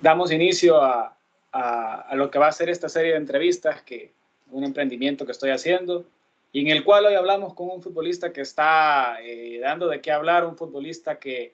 damos 0.00 0.32
inicio 0.32 0.82
a, 0.82 1.16
a, 1.52 2.14
lo 2.16 2.30
que 2.30 2.38
va 2.38 2.48
a 2.48 2.52
ser 2.52 2.68
esta 2.68 2.88
serie 2.88 3.12
de 3.12 3.18
entrevistas, 3.18 3.82
que 3.82 4.12
un 4.50 4.64
emprendimiento 4.64 5.24
que 5.24 5.32
estoy 5.32 5.50
haciendo, 5.50 6.04
y 6.52 6.60
en 6.60 6.68
el 6.68 6.84
cual 6.84 7.06
hoy 7.06 7.14
hablamos 7.14 7.54
con 7.54 7.70
un 7.70 7.82
futbolista 7.82 8.32
que 8.32 8.40
está 8.40 9.18
eh, 9.22 9.58
dando 9.60 9.88
de 9.88 10.00
qué 10.00 10.12
hablar, 10.12 10.44
un 10.44 10.56
futbolista 10.56 11.18
que, 11.18 11.52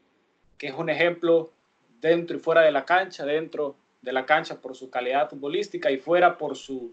que 0.58 0.68
es 0.68 0.74
un 0.74 0.90
ejemplo 0.90 1.50
dentro 2.00 2.37
y 2.37 2.40
fuera 2.40 2.62
de 2.62 2.71
la 2.71 2.84
cancha, 2.84 3.24
dentro 3.24 3.76
de 4.03 4.12
la 4.12 4.26
cancha 4.26 4.61
por 4.61 4.75
su 4.75 4.91
calidad 4.91 5.29
futbolística 5.29 5.91
y 5.91 5.98
fuera 5.98 6.36
por 6.38 6.57
su 6.57 6.93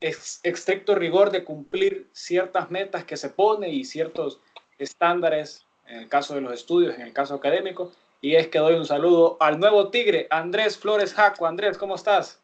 eh, 0.00 0.14
estricto 0.42 0.94
rigor 0.94 1.30
de 1.30 1.44
cumplir 1.44 2.08
ciertas 2.12 2.70
metas 2.70 3.04
que 3.04 3.16
se 3.16 3.28
pone 3.28 3.68
y 3.68 3.84
ciertos 3.84 4.40
estándares, 4.78 5.66
en 5.86 5.98
el 5.98 6.08
caso 6.08 6.34
de 6.34 6.40
los 6.40 6.52
estudios, 6.52 6.94
en 6.94 7.02
el 7.02 7.12
caso 7.12 7.34
académico. 7.34 7.92
Y 8.24 8.36
es 8.36 8.46
que 8.46 8.60
doy 8.60 8.74
un 8.74 8.86
saludo 8.86 9.36
al 9.40 9.58
nuevo 9.58 9.90
Tigre, 9.90 10.28
Andrés 10.30 10.78
Flores 10.78 11.12
Jaco. 11.12 11.44
Andrés, 11.44 11.76
¿cómo 11.76 11.96
estás? 11.96 12.40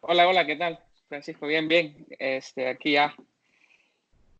Hola, 0.00 0.26
hola, 0.26 0.46
¿qué 0.46 0.56
tal? 0.56 0.80
Francisco, 1.06 1.46
bien, 1.46 1.68
bien. 1.68 2.06
Este, 2.18 2.66
aquí 2.66 2.92
ya 2.92 3.14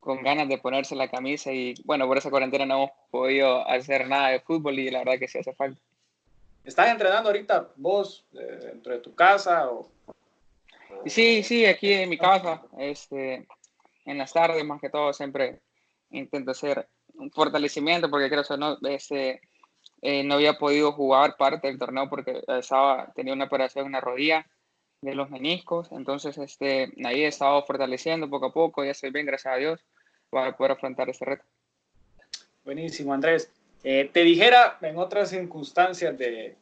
con 0.01 0.23
ganas 0.23 0.49
de 0.49 0.57
ponerse 0.57 0.97
la 0.97 1.11
camisa 1.11 1.53
y 1.53 1.75
bueno, 1.85 2.07
por 2.07 2.17
esa 2.17 2.31
cuarentena 2.31 2.65
no 2.65 2.75
hemos 2.75 2.91
podido 3.11 3.69
hacer 3.69 4.09
nada 4.09 4.29
de 4.31 4.41
fútbol 4.41 4.79
y 4.79 4.91
la 4.91 5.01
verdad 5.01 5.19
que 5.19 5.29
sí 5.29 5.39
hace 5.39 5.53
falta. 5.53 5.79
¿Estás 6.65 6.89
entrenando 6.89 7.29
ahorita 7.29 7.73
vos 7.77 8.25
eh, 8.33 8.59
dentro 8.63 8.95
de 8.95 9.01
tu 9.01 9.15
casa? 9.15 9.71
O, 9.71 9.91
Sí, 11.05 11.43
sí, 11.43 11.67
aquí 11.67 11.93
en 11.93 12.09
mi 12.09 12.17
casa, 12.17 12.63
este, 12.79 13.47
en 14.07 14.17
las 14.17 14.33
tardes 14.33 14.65
más 14.65 14.81
que 14.81 14.89
todo 14.89 15.13
siempre 15.13 15.61
intento 16.09 16.53
hacer 16.53 16.89
un 17.15 17.31
fortalecimiento 17.31 18.09
porque 18.09 18.31
creo 18.31 18.43
que 18.43 18.57
no, 18.57 18.79
este, 18.89 19.43
eh, 20.07 20.23
no 20.23 20.35
había 20.35 20.57
podido 20.57 20.93
jugar 20.93 21.37
parte 21.37 21.67
del 21.67 21.81
torneo 21.81 22.09
porque 22.09 22.41
estaba, 22.47 23.13
tenía 23.17 23.33
una 23.33 23.47
operación 23.47 23.87
en 23.87 23.93
la 23.93 24.01
rodilla 24.01 24.47
de 25.01 25.17
los 25.17 25.31
meniscos, 25.31 25.91
entonces 25.91 26.39
este, 26.39 26.93
ahí 27.05 27.25
he 27.25 27.27
estado 27.27 27.61
fortaleciendo 27.65 28.31
poco 28.31 28.47
a 28.47 28.53
poco, 28.53 28.85
ya 28.85 28.93
estoy 28.93 29.11
bien, 29.11 29.27
gracias 29.27 29.53
a 29.53 29.57
Dios, 29.57 29.81
para 30.31 30.57
poder 30.57 30.73
afrontar 30.73 31.11
este 31.11 31.25
reto. 31.25 31.45
Buenísimo, 32.65 33.15
Andrés. 33.15 33.51
Eh, 33.83 34.09
te 34.13 34.21
dijera 34.23 34.79
en 34.81 34.97
otras 34.97 35.31
circunstancias 35.31 36.17
de, 36.17 36.55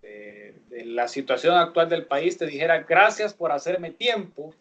de, 0.00 0.84
la 0.86 1.06
situación 1.06 1.54
actual 1.54 1.90
del 1.90 2.06
país, 2.06 2.38
te 2.38 2.46
dijera 2.46 2.78
gracias 2.78 3.34
por 3.34 3.52
hacerme 3.52 3.90
tiempo 3.90 4.54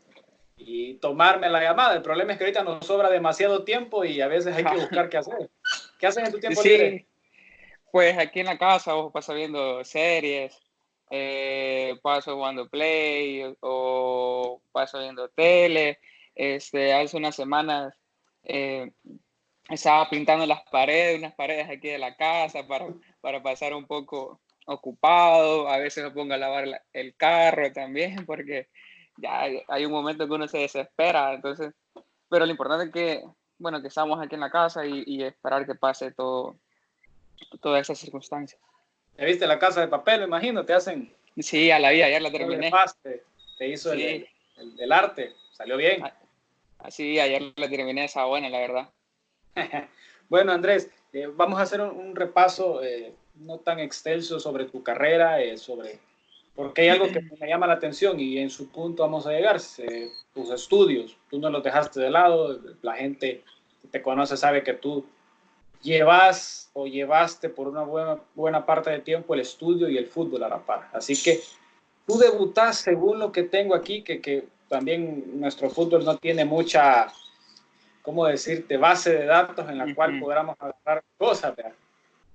y 0.57 0.95
tomarme 0.95 1.49
la 1.49 1.61
llamada. 1.61 1.95
El 1.95 2.01
problema 2.01 2.33
es 2.33 2.37
que 2.37 2.43
ahorita 2.43 2.63
nos 2.63 2.85
sobra 2.85 3.09
demasiado 3.09 3.63
tiempo 3.63 4.03
y 4.03 4.19
a 4.19 4.27
veces 4.27 4.53
hay 4.57 4.65
que 4.65 4.75
buscar 4.81 5.07
qué 5.07 5.17
hacer. 5.19 5.49
¿Qué 5.97 6.07
hacen 6.07 6.25
en 6.25 6.33
tu 6.33 6.39
tiempo 6.39 6.61
sí, 6.61 6.69
libre? 6.69 7.07
Pues 7.95 8.17
aquí 8.17 8.41
en 8.41 8.47
la 8.47 8.57
casa 8.57 8.93
o 8.97 9.09
paso 9.09 9.33
viendo 9.33 9.81
series, 9.85 10.61
eh, 11.09 11.97
paso 12.03 12.35
jugando 12.35 12.67
play 12.67 13.55
o 13.61 14.61
paso 14.73 14.99
viendo 14.99 15.29
tele. 15.29 15.99
Este, 16.35 16.93
hace 16.93 17.15
unas 17.15 17.37
semanas 17.37 17.97
eh, 18.43 18.91
estaba 19.69 20.09
pintando 20.09 20.45
las 20.45 20.61
paredes, 20.69 21.19
unas 21.19 21.35
paredes 21.35 21.69
aquí 21.69 21.87
de 21.87 21.97
la 21.97 22.17
casa 22.17 22.67
para, 22.67 22.87
para 23.21 23.41
pasar 23.41 23.73
un 23.73 23.87
poco 23.87 24.41
ocupado. 24.65 25.69
A 25.69 25.77
veces 25.77 26.03
me 26.03 26.11
pongo 26.11 26.33
a 26.33 26.37
lavar 26.37 26.83
el 26.91 27.15
carro 27.15 27.71
también 27.71 28.25
porque 28.25 28.67
ya 29.15 29.47
hay 29.69 29.85
un 29.85 29.93
momento 29.93 30.27
que 30.27 30.33
uno 30.33 30.49
se 30.49 30.57
desespera. 30.57 31.33
Entonces, 31.33 31.73
pero 32.27 32.45
lo 32.45 32.51
importante 32.51 32.87
es 32.87 32.91
que, 32.91 33.23
bueno, 33.57 33.81
que 33.81 33.87
estamos 33.87 34.21
aquí 34.21 34.35
en 34.35 34.41
la 34.41 34.51
casa 34.51 34.85
y, 34.85 35.05
y 35.07 35.23
esperar 35.23 35.65
que 35.65 35.75
pase 35.75 36.11
todo, 36.11 36.59
todas 37.61 37.81
esas 37.81 37.97
circunstancias. 37.97 38.59
¿Ya 39.17 39.25
viste 39.25 39.47
la 39.47 39.59
casa 39.59 39.81
de 39.81 39.87
papel, 39.87 40.21
me 40.21 40.25
imagino? 40.25 40.65
Te 40.65 40.73
hacen... 40.73 41.13
Sí, 41.37 41.71
a 41.71 41.79
la 41.79 41.91
vida, 41.91 42.05
ayer 42.05 42.21
la 42.21 42.31
terminé. 42.31 42.71
Te 43.57 43.67
hizo 43.67 43.93
el, 43.93 44.27
el, 44.77 44.91
arte, 44.91 45.33
salió 45.51 45.77
bien. 45.77 46.03
Así, 46.79 47.19
ayer 47.19 47.53
la 47.55 47.69
terminé, 47.69 48.05
esa 48.05 48.25
buena, 48.25 48.49
la 48.49 48.59
verdad. 48.59 48.89
bueno, 50.29 50.51
Andrés, 50.51 50.89
eh, 51.13 51.27
vamos 51.27 51.59
a 51.59 51.63
hacer 51.63 51.81
un, 51.81 52.15
repaso 52.15 52.83
eh, 52.83 53.13
no 53.35 53.59
tan 53.59 53.79
extenso 53.79 54.39
sobre 54.39 54.65
tu 54.65 54.83
carrera, 54.83 55.41
eh, 55.41 55.57
sobre 55.57 55.99
porque 56.55 56.83
hay 56.83 56.89
algo 56.89 57.07
que 57.07 57.21
me 57.21 57.47
llama 57.47 57.67
la 57.67 57.73
atención 57.73 58.17
y 58.17 58.37
en 58.37 58.49
su 58.49 58.69
punto 58.69 59.03
vamos 59.03 59.27
a 59.27 59.31
llegar, 59.31 59.59
tus 60.33 60.49
estudios, 60.51 61.17
tú 61.29 61.37
no 61.37 61.49
los 61.49 61.61
dejaste 61.61 61.99
de 61.99 62.09
lado, 62.09 62.59
la 62.81 62.95
gente 62.95 63.43
que 63.81 63.87
te 63.89 64.01
conoce 64.01 64.37
sabe 64.37 64.63
que 64.63 64.73
tú 64.73 65.05
llevas 65.81 66.69
o 66.73 66.87
llevaste 66.87 67.49
por 67.49 67.67
una 67.67 67.83
buena, 67.83 68.17
buena 68.33 68.65
parte 68.65 68.89
de 68.89 68.99
tiempo 68.99 69.33
el 69.33 69.41
estudio 69.41 69.87
y 69.87 69.97
el 69.97 70.07
fútbol 70.07 70.43
a 70.43 70.49
la 70.49 70.59
par. 70.59 70.89
Así 70.93 71.21
que 71.21 71.39
tú 72.05 72.17
debutas 72.17 72.77
según 72.77 73.19
lo 73.19 73.31
que 73.31 73.43
tengo 73.43 73.75
aquí, 73.75 74.01
que, 74.01 74.19
que 74.21 74.47
también 74.67 75.39
nuestro 75.39 75.69
fútbol 75.69 76.03
no 76.03 76.17
tiene 76.17 76.45
mucha, 76.45 77.07
¿cómo 78.01 78.25
decirte?, 78.25 78.77
base 78.77 79.13
de 79.13 79.25
datos 79.25 79.69
en 79.69 79.77
la 79.77 79.93
cual 79.93 80.19
podamos 80.19 80.55
agarrar 80.59 81.03
cosas. 81.17 81.53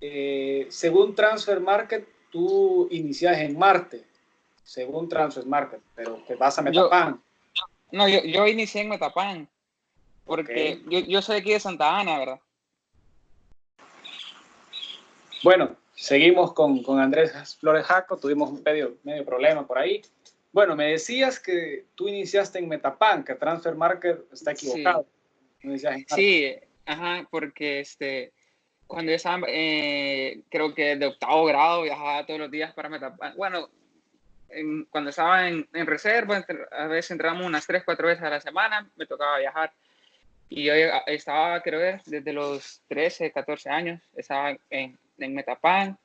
Eh, 0.00 0.66
según 0.70 1.14
Transfer 1.14 1.60
Market, 1.60 2.08
tú 2.30 2.88
inicias 2.90 3.38
en 3.38 3.58
Marte, 3.58 4.04
según 4.62 5.08
Transfer 5.08 5.44
Market, 5.44 5.80
pero 5.94 6.22
te 6.26 6.34
vas 6.36 6.58
a 6.58 6.62
Metapan. 6.62 7.20
no, 7.92 8.08
yo, 8.08 8.22
yo, 8.22 8.46
inicié 8.46 8.82
en 8.82 8.88
Metapan, 8.88 9.48
porque 10.24 10.80
yo, 10.88 11.00
yo 11.00 11.20
soy 11.20 11.38
aquí 11.38 11.52
de 11.52 11.60
Santa 11.60 11.98
Ana, 11.98 12.18
¿verdad? 12.18 12.40
Bueno, 15.42 15.76
seguimos 15.94 16.52
con, 16.52 16.82
con 16.82 16.98
Andrés 16.98 17.56
Flores 17.58 17.86
Jaco, 17.86 18.16
tuvimos 18.18 18.50
un 18.50 18.62
medio, 18.62 18.96
medio 19.02 19.24
problema 19.24 19.66
por 19.66 19.78
ahí. 19.78 20.02
Bueno, 20.52 20.74
me 20.74 20.86
decías 20.86 21.38
que 21.38 21.86
tú 21.94 22.08
iniciaste 22.08 22.58
en 22.58 22.68
Metapan, 22.68 23.24
que 23.24 23.34
Transfer 23.34 23.74
Market 23.74 24.20
está 24.32 24.52
equivocado. 24.52 25.06
Sí, 26.08 26.54
ajá, 26.86 27.26
porque 27.30 27.80
este, 27.80 28.32
cuando 28.86 29.10
yo 29.12 29.16
estaba, 29.16 29.46
eh, 29.48 30.42
creo 30.50 30.74
que 30.74 30.96
de 30.96 31.06
octavo 31.06 31.44
grado, 31.44 31.82
viajaba 31.82 32.26
todos 32.26 32.40
los 32.40 32.50
días 32.50 32.72
para 32.74 32.88
Metapan. 32.88 33.34
Bueno, 33.36 33.68
cuando 34.90 35.10
estaba 35.10 35.48
en, 35.48 35.68
en 35.72 35.86
reserva, 35.86 36.44
a 36.72 36.86
veces 36.86 37.12
entramos 37.12 37.46
unas 37.46 37.66
tres, 37.66 37.84
cuatro 37.84 38.08
veces 38.08 38.24
a 38.24 38.30
la 38.30 38.40
semana, 38.40 38.90
me 38.96 39.06
tocaba 39.06 39.38
viajar. 39.38 39.72
Y 40.48 40.64
yo 40.64 40.72
estaba, 41.06 41.62
creo 41.62 41.78
que 41.78 42.10
desde 42.10 42.32
los 42.32 42.82
13, 42.88 43.30
14 43.30 43.70
años, 43.70 44.02
estaba 44.16 44.56
en, 44.68 44.98
en 45.20 45.34
Metapan, 45.34 45.98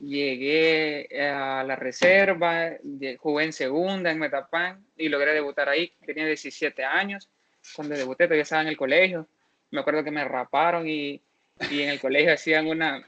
llegué 0.00 1.08
a 1.30 1.62
la 1.64 1.76
reserva, 1.76 2.72
jugué 3.18 3.44
en 3.44 3.52
segunda 3.52 4.10
en 4.10 4.18
Metapan 4.18 4.84
y 4.96 5.08
logré 5.08 5.34
debutar 5.34 5.68
ahí. 5.68 5.92
Tenía 6.04 6.26
17 6.26 6.84
años. 6.84 7.28
Cuando 7.74 7.96
debuté 7.96 8.24
todavía 8.24 8.42
estaba 8.42 8.62
en 8.62 8.68
el 8.68 8.76
colegio. 8.76 9.28
Me 9.70 9.80
acuerdo 9.80 10.02
que 10.02 10.10
me 10.10 10.24
raparon 10.24 10.88
y, 10.88 11.20
y 11.70 11.82
en 11.82 11.90
el 11.90 12.00
colegio 12.00 12.32
hacían 12.32 12.66
una, 12.66 13.06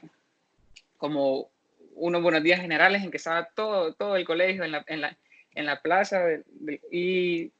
como 0.97 1.49
unos 1.95 2.21
buenos 2.21 2.43
días 2.43 2.61
generales 2.61 3.03
en 3.03 3.11
que 3.11 3.17
estaba 3.17 3.49
todo, 3.55 3.93
todo 3.93 4.15
el 4.15 4.25
colegio 4.25 4.63
en 4.63 4.71
la, 4.71 4.83
en 4.87 5.01
la, 5.01 5.17
en 5.55 5.65
la 5.65 5.81
plaza 5.81 6.21
y, 6.91 7.51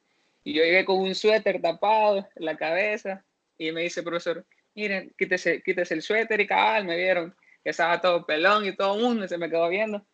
y, 0.44 0.52
yo 0.52 0.62
llegué 0.62 0.84
con 0.84 0.98
un 0.98 1.14
suéter 1.14 1.60
tapado 1.60 2.28
en 2.36 2.44
la 2.44 2.56
cabeza 2.56 3.24
y 3.56 3.72
me 3.72 3.82
dice, 3.82 4.02
profesor, 4.02 4.44
miren, 4.74 5.12
quítese, 5.16 5.62
quítese 5.62 5.94
el 5.94 6.02
suéter 6.02 6.40
y 6.40 6.46
cabal, 6.46 6.84
me 6.84 6.96
vieron 6.96 7.34
que 7.64 7.70
estaba 7.70 7.98
todo 8.00 8.26
pelón 8.26 8.66
y 8.66 8.76
todo 8.76 8.94
el 8.94 9.02
mundo 9.02 9.26
se 9.26 9.38
me 9.38 9.48
quedó 9.48 9.68
viendo. 9.70 10.04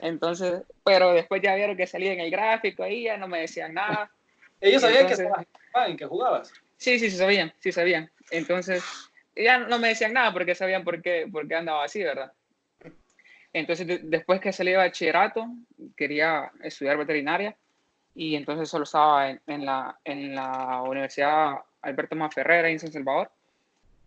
Entonces, 0.00 0.62
pero 0.84 1.14
después 1.14 1.40
ya 1.42 1.54
vieron 1.54 1.76
que 1.76 1.86
salía 1.86 2.12
en 2.12 2.20
el 2.20 2.30
gráfico 2.30 2.86
y 2.86 3.04
ya 3.04 3.16
no 3.16 3.26
me 3.26 3.40
decían 3.40 3.72
nada. 3.72 4.10
¿Ellos 4.60 4.82
sabían 4.82 5.06
que 5.06 5.14
estabas 5.14 5.46
en 5.86 5.96
que 5.96 6.04
jugabas? 6.04 6.52
Sí, 6.76 6.98
sí, 6.98 7.10
sí 7.10 7.16
sabían, 7.16 7.52
sí 7.60 7.72
sabían. 7.72 8.10
Entonces, 8.30 8.84
ya 9.34 9.58
no 9.58 9.78
me 9.78 9.88
decían 9.88 10.12
nada 10.12 10.32
porque 10.32 10.54
sabían 10.54 10.84
por 10.84 11.00
qué, 11.00 11.26
por 11.32 11.48
qué 11.48 11.54
andaba 11.54 11.84
así, 11.84 12.02
¿verdad? 12.02 12.30
Entonces, 13.54 13.86
después 14.02 14.40
que 14.40 14.52
salí 14.52 14.72
de 14.72 14.76
bachillerato, 14.76 15.48
quería 15.96 16.52
estudiar 16.62 16.98
veterinaria 16.98 17.56
y 18.14 18.34
entonces 18.34 18.68
solo 18.68 18.84
estaba 18.84 19.30
en, 19.30 19.40
en, 19.46 19.64
la, 19.64 19.98
en 20.04 20.34
la 20.34 20.82
Universidad 20.82 21.54
Alberto 21.80 22.16
Maferrera 22.16 22.68
en 22.68 22.78
San 22.78 22.92
Salvador 22.92 23.30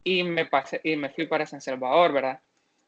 y 0.03 0.23
me, 0.23 0.45
pasé, 0.45 0.81
y 0.83 0.95
me 0.95 1.09
fui 1.09 1.25
para 1.25 1.47
San 1.47 1.61
Salvador, 1.61 2.13
¿verdad? 2.13 2.39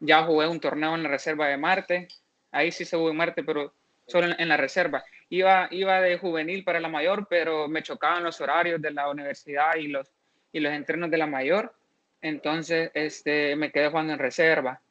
Ya 0.03 0.23
jugué 0.23 0.47
un 0.47 0.59
torneo 0.59 0.95
en 0.95 1.03
la 1.03 1.09
reserva 1.09 1.47
de 1.47 1.55
Marte, 1.57 2.07
ahí 2.51 2.71
sí 2.71 2.83
se 2.83 2.97
jugó 2.97 3.09
en 3.09 3.15
Marte, 3.15 3.43
pero 3.43 3.73
solo 4.05 4.35
en, 4.37 4.49
la 4.49 4.57
reserva. 4.57 5.03
Iba, 5.29 5.69
iba 5.71 6.01
de 6.01 6.17
juvenil 6.17 6.65
para 6.65 6.81
la 6.81 6.89
mayor, 6.89 7.25
pero 7.29 7.69
me 7.69 7.81
chocaban 7.81 8.23
los 8.23 8.41
horarios 8.41 8.81
de 8.81 8.91
la 8.91 9.09
universidad 9.09 9.75
y 9.77 9.87
los, 9.87 10.11
y 10.51 10.59
los 10.59 10.73
entrenos 10.73 11.09
de 11.09 11.17
la 11.17 11.25
mayor, 11.25 11.73
entonces 12.21 12.91
este, 12.93 13.55
me 13.55 13.71
quedé 13.71 13.87
jugando 13.87 14.13
en 14.13 14.19
reserva. 14.19 14.81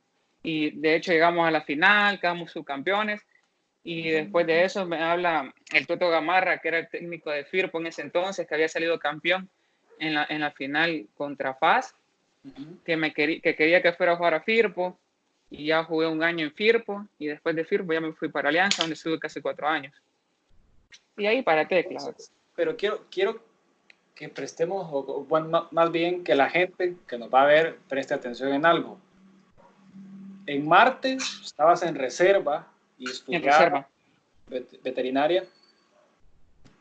Y 0.42 0.70
de 0.80 0.96
hecho 0.96 1.12
llegamos 1.12 1.46
a 1.46 1.50
la 1.50 1.60
final, 1.60 2.18
quedamos 2.18 2.50
subcampeones, 2.50 3.20
y 3.84 4.10
después 4.10 4.46
de 4.46 4.64
eso 4.64 4.86
me 4.86 5.02
habla 5.02 5.52
el 5.72 5.86
Toto 5.86 6.08
Gamarra, 6.08 6.58
que 6.58 6.68
era 6.68 6.78
el 6.78 6.88
técnico 6.88 7.30
de 7.30 7.44
Firpo 7.44 7.80
en 7.80 7.88
ese 7.88 8.00
entonces, 8.00 8.46
que 8.46 8.54
había 8.54 8.68
salido 8.68 8.98
campeón 8.98 9.50
en 9.98 10.14
la, 10.14 10.26
en 10.30 10.40
la 10.40 10.52
final 10.52 11.06
contra 11.14 11.54
FAS, 11.54 11.94
que, 12.84 12.96
me 12.96 13.12
quería, 13.12 13.40
que 13.40 13.54
quería 13.54 13.82
que 13.82 13.92
fuera 13.92 14.12
a 14.12 14.16
jugar 14.16 14.34
a 14.34 14.40
Firpo 14.40 14.98
y 15.50 15.66
ya 15.66 15.84
jugué 15.84 16.06
un 16.06 16.22
año 16.22 16.44
en 16.44 16.52
Firpo 16.52 17.06
y 17.18 17.26
después 17.26 17.54
de 17.54 17.64
Firpo 17.64 17.92
ya 17.92 18.00
me 18.00 18.12
fui 18.12 18.28
para 18.28 18.48
Alianza, 18.48 18.82
donde 18.82 18.94
estuve 18.94 19.18
casi 19.18 19.40
cuatro 19.40 19.68
años. 19.68 19.94
Y 21.16 21.26
ahí 21.26 21.42
para 21.42 21.68
Tecla. 21.68 22.00
Pero 22.54 22.76
quiero, 22.76 23.04
quiero 23.10 23.42
que 24.14 24.28
prestemos, 24.28 24.88
o, 24.90 25.24
bueno, 25.24 25.68
más 25.70 25.90
bien 25.90 26.24
que 26.24 26.34
la 26.34 26.48
gente 26.48 26.96
que 27.06 27.18
nos 27.18 27.32
va 27.32 27.42
a 27.42 27.46
ver 27.46 27.78
preste 27.88 28.14
atención 28.14 28.52
en 28.52 28.64
algo. 28.64 28.98
En 30.46 30.66
Marte 30.66 31.18
estabas 31.42 31.82
en 31.82 31.94
reserva 31.94 32.66
y 32.98 33.10
estudiabas 33.10 33.86
veterinaria 34.82 35.44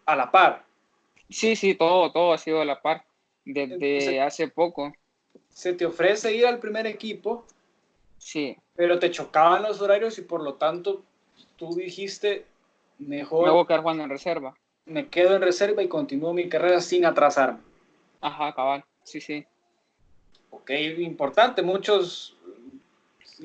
a 0.05 0.15
la 0.15 0.31
par. 0.31 0.65
Sí, 1.29 1.55
sí, 1.55 1.75
todo, 1.75 2.11
todo 2.11 2.33
ha 2.33 2.37
sido 2.37 2.61
a 2.61 2.65
la 2.65 2.81
par 2.81 3.05
desde 3.45 4.21
hace 4.21 4.47
poco. 4.47 4.93
Se 5.51 5.73
te 5.73 5.85
ofrece 5.85 6.33
ir 6.35 6.45
al 6.45 6.59
primer 6.59 6.87
equipo. 6.87 7.45
Sí. 8.17 8.57
Pero 8.75 8.99
te 8.99 9.11
chocaban 9.11 9.63
los 9.63 9.81
horarios 9.81 10.17
y 10.17 10.21
por 10.21 10.41
lo 10.41 10.55
tanto 10.55 11.03
tú 11.55 11.75
dijiste 11.75 12.45
mejor. 12.99 13.45
Me 13.45 13.51
voy 13.51 13.63
a 13.63 13.67
quedar 13.67 13.81
jugando 13.81 14.03
en 14.03 14.09
reserva. 14.09 14.55
Me 14.85 15.07
quedo 15.07 15.35
en 15.35 15.41
reserva 15.41 15.83
y 15.83 15.87
continúo 15.87 16.33
mi 16.33 16.49
carrera 16.49 16.81
sin 16.81 17.05
atrasarme. 17.05 17.59
Ajá, 18.21 18.53
cabal. 18.53 18.83
Sí, 19.03 19.21
sí. 19.21 19.45
Ok, 20.49 20.71
importante. 20.97 21.61
Muchos 21.61 22.35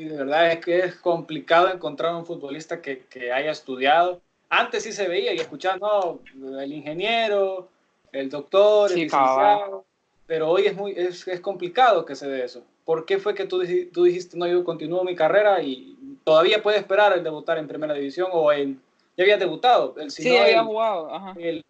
de 0.05 0.17
verdad 0.17 0.53
es 0.53 0.65
que 0.65 0.79
es 0.79 0.95
complicado 0.97 1.73
encontrar 1.73 2.15
un 2.15 2.27
futbolista 2.27 2.83
que, 2.83 3.07
que, 3.07 3.33
haya 3.33 3.51
estudiado. 3.51 4.21
Antes 4.49 4.83
sí 4.83 4.93
se 4.93 5.09
veía 5.09 5.33
y 5.33 5.39
escuchaba, 5.39 5.79
no, 5.79 6.21
el 6.61 6.73
ingeniero, 6.73 7.69
el 8.13 8.29
doctor, 8.29 8.91
el 8.91 8.97
licenciado, 8.97 9.85
pero 10.27 10.51
hoy 10.51 10.67
es, 10.67 10.77
muy, 10.77 10.93
es, 10.93 11.27
es, 11.29 11.41
complicado 11.41 12.05
que 12.05 12.15
se 12.15 12.29
dé 12.29 12.45
eso. 12.45 12.63
¿Por 12.85 13.05
qué 13.05 13.19
fue 13.19 13.35
que 13.35 13.45
tú, 13.45 13.63
tú 13.93 14.05
dijiste, 14.05 14.37
no, 14.37 14.47
yo 14.47 14.65
continúo 14.65 15.05
mi 15.05 15.15
carrera 15.15 15.63
y 15.63 15.97
todavía 16.25 16.63
puede 16.63 16.79
esperar 16.79 17.13
el 17.13 17.25
debutar 17.25 17.59
en 17.59 17.69
primera 17.69 17.95
división 17.95 18.29
o 18.33 18.53
en... 18.53 18.81
Ya 19.17 19.25
había 19.25 19.39
debutado. 19.39 19.95
El, 19.99 20.11
sí, 20.11 20.37
había 20.37 20.63
jugado. 20.63 21.15
Ajá. 21.15 21.35
El, 21.39 21.65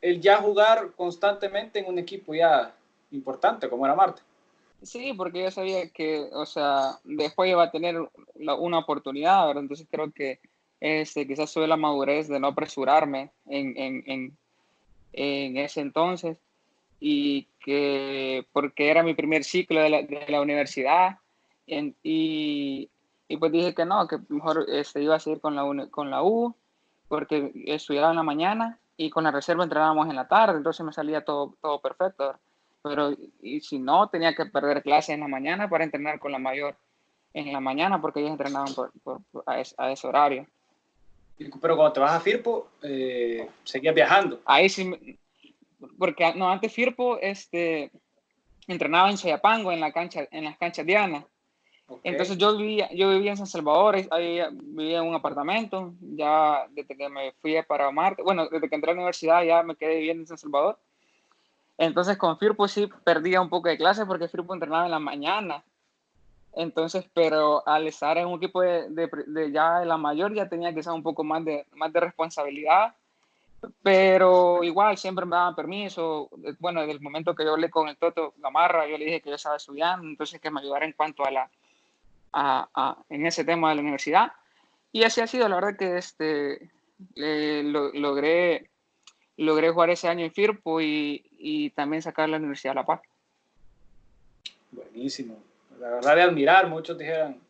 el 0.00 0.20
ya 0.20 0.38
jugar 0.38 0.90
constantemente 0.96 1.78
en 1.78 1.86
un 1.86 1.98
equipo 1.98 2.34
ya 2.34 2.74
importante 3.10 3.68
como 3.68 3.84
era 3.84 3.94
Marte. 3.94 4.22
Sí, 4.82 5.12
porque 5.12 5.42
yo 5.42 5.50
sabía 5.50 5.88
que, 5.90 6.28
o 6.32 6.46
sea, 6.46 6.98
después 7.04 7.50
iba 7.50 7.62
a 7.62 7.70
tener 7.70 7.96
una 8.34 8.78
oportunidad, 8.78 9.46
¿verdad? 9.46 9.62
Entonces 9.62 9.86
creo 9.90 10.10
que 10.10 10.40
este, 10.80 11.26
quizás 11.26 11.52
tuve 11.52 11.66
la 11.66 11.76
madurez 11.76 12.28
de 12.28 12.40
no 12.40 12.48
apresurarme 12.48 13.30
en, 13.46 13.76
en, 13.76 14.02
en, 14.06 14.36
en, 15.12 15.56
ese 15.58 15.82
entonces 15.82 16.38
y 17.00 17.48
que 17.58 18.46
porque 18.52 18.90
era 18.90 19.02
mi 19.02 19.14
primer 19.14 19.42
ciclo 19.42 19.80
de 19.80 19.88
la, 19.88 20.02
de 20.02 20.26
la 20.28 20.40
universidad 20.42 21.18
y, 21.66 22.90
y, 23.28 23.36
pues 23.36 23.52
dije 23.52 23.74
que 23.74 23.84
no, 23.84 24.06
que 24.06 24.18
mejor 24.28 24.66
este, 24.68 25.02
iba 25.02 25.14
a 25.14 25.20
seguir 25.20 25.40
con 25.40 25.54
la, 25.54 25.86
con 25.86 26.10
la 26.10 26.22
U 26.22 26.54
porque 27.08 27.52
estudiaba 27.66 28.10
en 28.10 28.16
la 28.16 28.22
mañana 28.22 28.78
y 28.96 29.08
con 29.08 29.24
la 29.24 29.30
reserva 29.30 29.64
entrenábamos 29.64 30.08
en 30.08 30.16
la 30.16 30.28
tarde, 30.28 30.58
entonces 30.58 30.84
me 30.84 30.92
salía 30.92 31.24
todo, 31.24 31.54
todo 31.62 31.80
perfecto. 31.80 32.38
pero 32.82 33.12
y 33.40 33.60
si 33.60 33.78
no, 33.78 34.08
tenía 34.08 34.34
que 34.34 34.46
perder 34.46 34.82
clases 34.82 35.14
en 35.14 35.20
la 35.20 35.28
mañana 35.28 35.68
para 35.70 35.84
entrenar 35.84 36.18
con 36.18 36.32
la 36.32 36.38
mayor 36.38 36.76
en 37.32 37.52
la 37.52 37.60
mañana 37.60 38.00
porque 38.00 38.20
ellos 38.20 38.32
entrenaban 38.32 38.74
por, 38.74 38.90
por, 39.02 39.20
a, 39.46 39.60
ese, 39.60 40.06
horario. 40.06 40.46
Pero 41.38 41.76
cuando 41.76 41.92
te 41.92 42.00
vas 42.00 42.12
a 42.12 42.20
Firpo, 42.20 42.68
eh, 42.82 43.48
seguías 43.64 43.94
viajando. 43.94 44.40
Ahí 44.44 44.68
sí, 44.68 45.18
porque 45.98 46.34
no, 46.34 46.50
antes 46.50 46.72
Firpo 46.72 47.18
este, 47.20 47.90
entrenaba 48.66 49.10
en 49.10 49.16
Chayapango, 49.16 49.72
en, 49.72 49.80
la 49.80 49.92
cancha, 49.92 50.26
en 50.30 50.44
las 50.44 50.58
canchas 50.58 50.86
Diana. 50.86 51.24
Entonces 52.04 52.38
yo 52.38 52.56
vivía, 52.56 52.88
yo 52.92 53.10
vivía 53.10 53.32
en 53.32 53.36
San 53.36 53.48
Salvador, 53.48 53.96
ahí 54.12 54.40
vivía 54.52 54.98
en 54.98 55.08
un 55.08 55.14
apartamento, 55.14 55.92
ya 56.00 56.66
desde 56.70 56.96
que 56.96 57.08
me 57.08 57.32
fui 57.42 57.60
para 57.66 57.90
Marte, 57.90 58.22
bueno, 58.22 58.48
desde 58.48 58.68
que 58.68 58.76
entré 58.76 58.92
a 58.92 58.94
la 58.94 59.00
universidad 59.00 59.42
ya 59.42 59.64
me 59.64 59.74
quedé 59.74 59.96
viviendo 59.96 60.22
en 60.22 60.26
San 60.28 60.38
Salvador 60.38 60.78
entonces 61.80 62.18
con 62.18 62.38
Firpo 62.38 62.68
sí 62.68 62.90
perdía 63.04 63.40
un 63.40 63.48
poco 63.48 63.70
de 63.70 63.78
clase 63.78 64.04
porque 64.04 64.28
Firpo 64.28 64.52
entrenaba 64.52 64.84
en 64.84 64.90
la 64.90 64.98
mañana. 64.98 65.64
Entonces, 66.52 67.06
pero 67.14 67.66
al 67.66 67.86
estar 67.86 68.18
en 68.18 68.26
un 68.26 68.36
equipo 68.36 68.60
de, 68.60 68.90
de, 68.90 69.50
ya 69.50 69.80
de 69.80 69.86
la 69.86 69.96
mayor 69.96 70.34
ya 70.34 70.46
tenía 70.46 70.74
que 70.74 70.82
ser 70.82 70.92
un 70.92 71.02
poco 71.02 71.24
más 71.24 71.42
de, 71.42 71.66
más 71.72 71.90
de 71.90 72.00
responsabilidad. 72.00 72.94
Pero 73.82 74.62
igual 74.64 74.96
siempre 74.96 75.26
me 75.26 75.36
daban 75.36 75.54
permiso. 75.54 76.30
Bueno, 76.58 76.80
desde 76.80 76.92
el 76.92 77.00
momento 77.00 77.34
que 77.34 77.44
yo 77.44 77.52
hablé 77.52 77.70
con 77.70 77.88
el 77.88 77.96
Toto 77.96 78.34
Gamarra, 78.38 78.86
yo 78.86 78.96
le 78.96 79.04
dije 79.04 79.20
que 79.20 79.30
yo 79.30 79.36
estaba 79.36 79.56
estudiando, 79.56 80.06
entonces 80.06 80.40
que 80.40 80.50
me 80.50 80.60
ayudara 80.60 80.86
en 80.86 80.92
cuanto 80.92 81.24
a 81.24 81.30
la, 81.30 81.50
a, 82.32 82.68
a, 82.74 82.96
en 83.08 83.26
ese 83.26 83.44
tema 83.44 83.70
de 83.70 83.76
la 83.76 83.82
universidad. 83.82 84.32
Y 84.92 85.04
así 85.04 85.20
ha 85.20 85.26
sido, 85.26 85.48
la 85.48 85.56
verdad 85.56 85.76
que 85.76 85.98
este, 85.98 86.70
eh, 87.16 87.62
lo, 87.64 87.92
logré 87.92 88.70
logré 89.36 89.70
jugar 89.70 89.90
ese 89.90 90.06
año 90.06 90.24
en 90.24 90.32
Firpo 90.32 90.80
y, 90.82 91.24
y 91.38 91.70
también 91.70 92.02
sacar 92.02 92.28
la 92.28 92.36
Universidad 92.36 92.72
de 92.72 92.74
La 92.76 92.86
Paz. 92.86 93.00
Buenísimo. 94.70 95.38
La 95.78 95.88
verdad 95.88 96.16
de 96.16 96.22
admirar, 96.22 96.68
muchos 96.68 96.98
dijeran, 96.98 97.40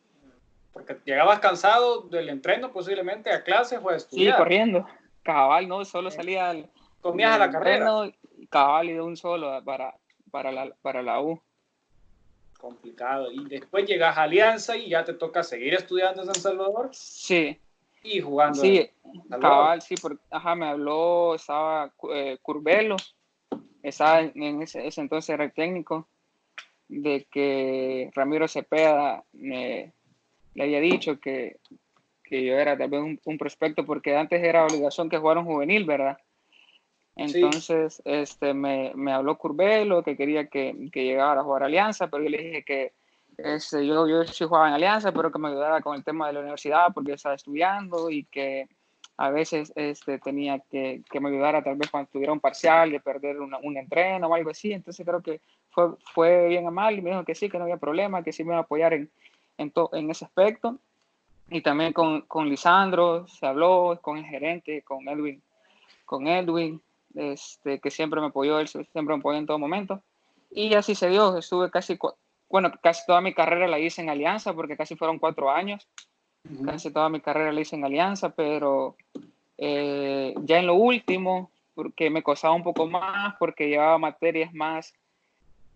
porque 0.71 0.97
llegabas 1.03 1.39
cansado 1.39 2.01
del 2.03 2.29
entreno 2.29 2.71
posiblemente 2.71 3.29
a 3.29 3.43
clase 3.43 3.77
o 3.77 3.89
a 3.89 3.97
estudiar. 3.97 4.35
Sí, 4.35 4.37
corriendo. 4.37 4.87
Cabal, 5.23 5.67
no, 5.67 5.85
solo 5.85 6.09
salía 6.11 6.49
al, 6.49 6.69
Comías 7.01 7.33
a 7.33 7.37
la 7.37 7.51
carrera. 7.51 8.11
Cabal 8.49 8.89
y 8.89 8.93
de 8.93 9.01
un 9.01 9.17
solo 9.17 9.63
para, 9.63 9.95
para, 10.29 10.51
la, 10.51 10.71
para 10.81 11.01
la 11.01 11.21
U. 11.21 11.41
Complicado. 12.59 13.31
Y 13.31 13.45
después 13.45 13.85
llegas 13.85 14.17
a 14.17 14.23
Alianza 14.23 14.77
y 14.77 14.89
ya 14.89 15.03
te 15.03 15.13
toca 15.13 15.41
seguir 15.41 15.73
estudiando 15.73 16.21
en 16.21 16.27
San 16.27 16.35
Salvador. 16.35 16.89
Sí, 16.91 17.59
y 18.03 18.21
jugando. 18.21 18.61
Sí, 18.61 18.89
cabal, 19.29 19.81
sí, 19.81 19.95
porque, 19.99 20.21
ajá, 20.29 20.55
me 20.55 20.67
habló, 20.67 21.35
estaba 21.35 21.91
eh, 22.13 22.37
Curvelo, 22.41 22.97
estaba 23.81 24.21
en 24.21 24.61
ese, 24.61 24.89
entonces 24.97 25.29
era 25.29 25.43
el 25.43 25.53
técnico, 25.53 26.07
de 26.87 27.25
que 27.31 28.11
Ramiro 28.13 28.47
Cepeda 28.47 29.23
me, 29.33 29.93
le 30.53 30.63
había 30.63 30.79
dicho 30.79 31.19
que, 31.19 31.57
que 32.31 32.45
yo 32.45 32.57
era 32.57 32.77
también 32.77 33.19
un, 33.25 33.37
prospecto, 33.37 33.85
porque 33.85 34.15
antes 34.15 34.41
era 34.41 34.65
obligación 34.65 35.09
que 35.09 35.17
jugara 35.17 35.41
un 35.41 35.45
juvenil, 35.45 35.83
¿verdad? 35.83 36.17
Entonces, 37.17 38.01
este, 38.05 38.53
me, 38.53 38.93
me, 38.95 39.11
habló 39.11 39.37
Curvelo, 39.37 40.01
que 40.01 40.15
quería 40.15 40.47
que, 40.47 40.89
que 40.93 41.03
llegara 41.03 41.41
a 41.41 41.43
jugar 41.43 41.63
Alianza, 41.63 42.07
pero 42.07 42.23
yo 42.23 42.29
le 42.29 42.37
dije 42.37 42.63
que 42.63 42.93
este, 43.35 43.85
yo, 43.85 44.07
yo 44.07 44.23
sí 44.23 44.45
jugaba 44.45 44.69
en 44.69 44.75
Alianza, 44.75 45.11
pero 45.11 45.29
que 45.29 45.39
me 45.39 45.49
ayudara 45.49 45.81
con 45.81 45.93
el 45.93 46.05
tema 46.05 46.27
de 46.27 46.33
la 46.33 46.39
universidad 46.39 46.93
porque 46.93 47.11
estaba 47.11 47.35
estudiando 47.35 48.09
y 48.09 48.23
que 48.23 48.69
a 49.17 49.29
veces 49.29 49.73
este, 49.75 50.17
tenía 50.19 50.59
que, 50.59 51.03
que 51.11 51.19
me 51.19 51.27
ayudara 51.27 51.61
tal 51.61 51.75
vez 51.75 51.91
cuando 51.91 52.09
tuviera 52.11 52.31
un 52.31 52.39
parcial 52.39 52.91
de 52.91 53.01
perder 53.01 53.41
una, 53.41 53.57
un 53.57 53.75
entreno 53.75 54.27
o 54.27 54.33
algo 54.33 54.51
así. 54.51 54.71
Entonces 54.71 55.05
creo 55.05 55.21
que 55.21 55.41
fue, 55.69 55.89
fue 56.13 56.47
bien 56.47 56.65
a 56.65 56.71
mal 56.71 56.97
y 56.97 57.01
me 57.01 57.09
dijo 57.09 57.25
que 57.25 57.35
sí, 57.35 57.49
que 57.49 57.57
no 57.57 57.65
había 57.65 57.75
problema, 57.75 58.23
que 58.23 58.31
sí 58.31 58.45
me 58.45 58.51
iba 58.51 58.59
a 58.59 58.61
apoyar 58.61 58.93
en, 58.93 59.11
en, 59.57 59.73
en 59.91 60.09
ese 60.09 60.23
aspecto. 60.23 60.79
Y 61.53 61.61
también 61.61 61.91
con, 61.91 62.21
con 62.21 62.49
Lisandro 62.49 63.27
se 63.27 63.45
habló, 63.45 63.99
con 64.01 64.17
el 64.17 64.25
gerente, 64.25 64.81
con 64.83 65.07
Edwin, 65.09 65.43
con 66.05 66.25
Edwin, 66.25 66.81
este, 67.13 67.79
que 67.79 67.91
siempre 67.91 68.21
me 68.21 68.27
apoyó, 68.27 68.57
él 68.59 68.69
siempre 68.69 69.03
me 69.03 69.15
apoyó 69.15 69.37
en 69.37 69.45
todo 69.45 69.59
momento. 69.59 70.01
Y 70.49 70.73
así 70.75 70.95
se 70.95 71.09
dio, 71.09 71.37
estuve 71.37 71.69
casi 71.69 71.99
bueno, 72.49 72.71
casi 72.81 73.05
toda 73.05 73.19
mi 73.19 73.33
carrera 73.33 73.67
la 73.67 73.79
hice 73.79 74.01
en 74.01 74.09
Alianza, 74.09 74.53
porque 74.53 74.77
casi 74.77 74.95
fueron 74.95 75.19
cuatro 75.19 75.51
años. 75.51 75.87
Casi 76.65 76.91
toda 76.91 77.09
mi 77.09 77.19
carrera 77.21 77.51
la 77.51 77.61
hice 77.61 77.75
en 77.75 77.85
Alianza, 77.85 78.29
pero 78.29 78.95
eh, 79.57 80.33
ya 80.43 80.59
en 80.59 80.67
lo 80.67 80.75
último, 80.75 81.51
porque 81.75 82.09
me 82.09 82.23
costaba 82.23 82.53
un 82.53 82.63
poco 82.63 82.87
más, 82.87 83.35
porque 83.39 83.67
llevaba 83.67 83.97
materias 83.97 84.53
más, 84.53 84.93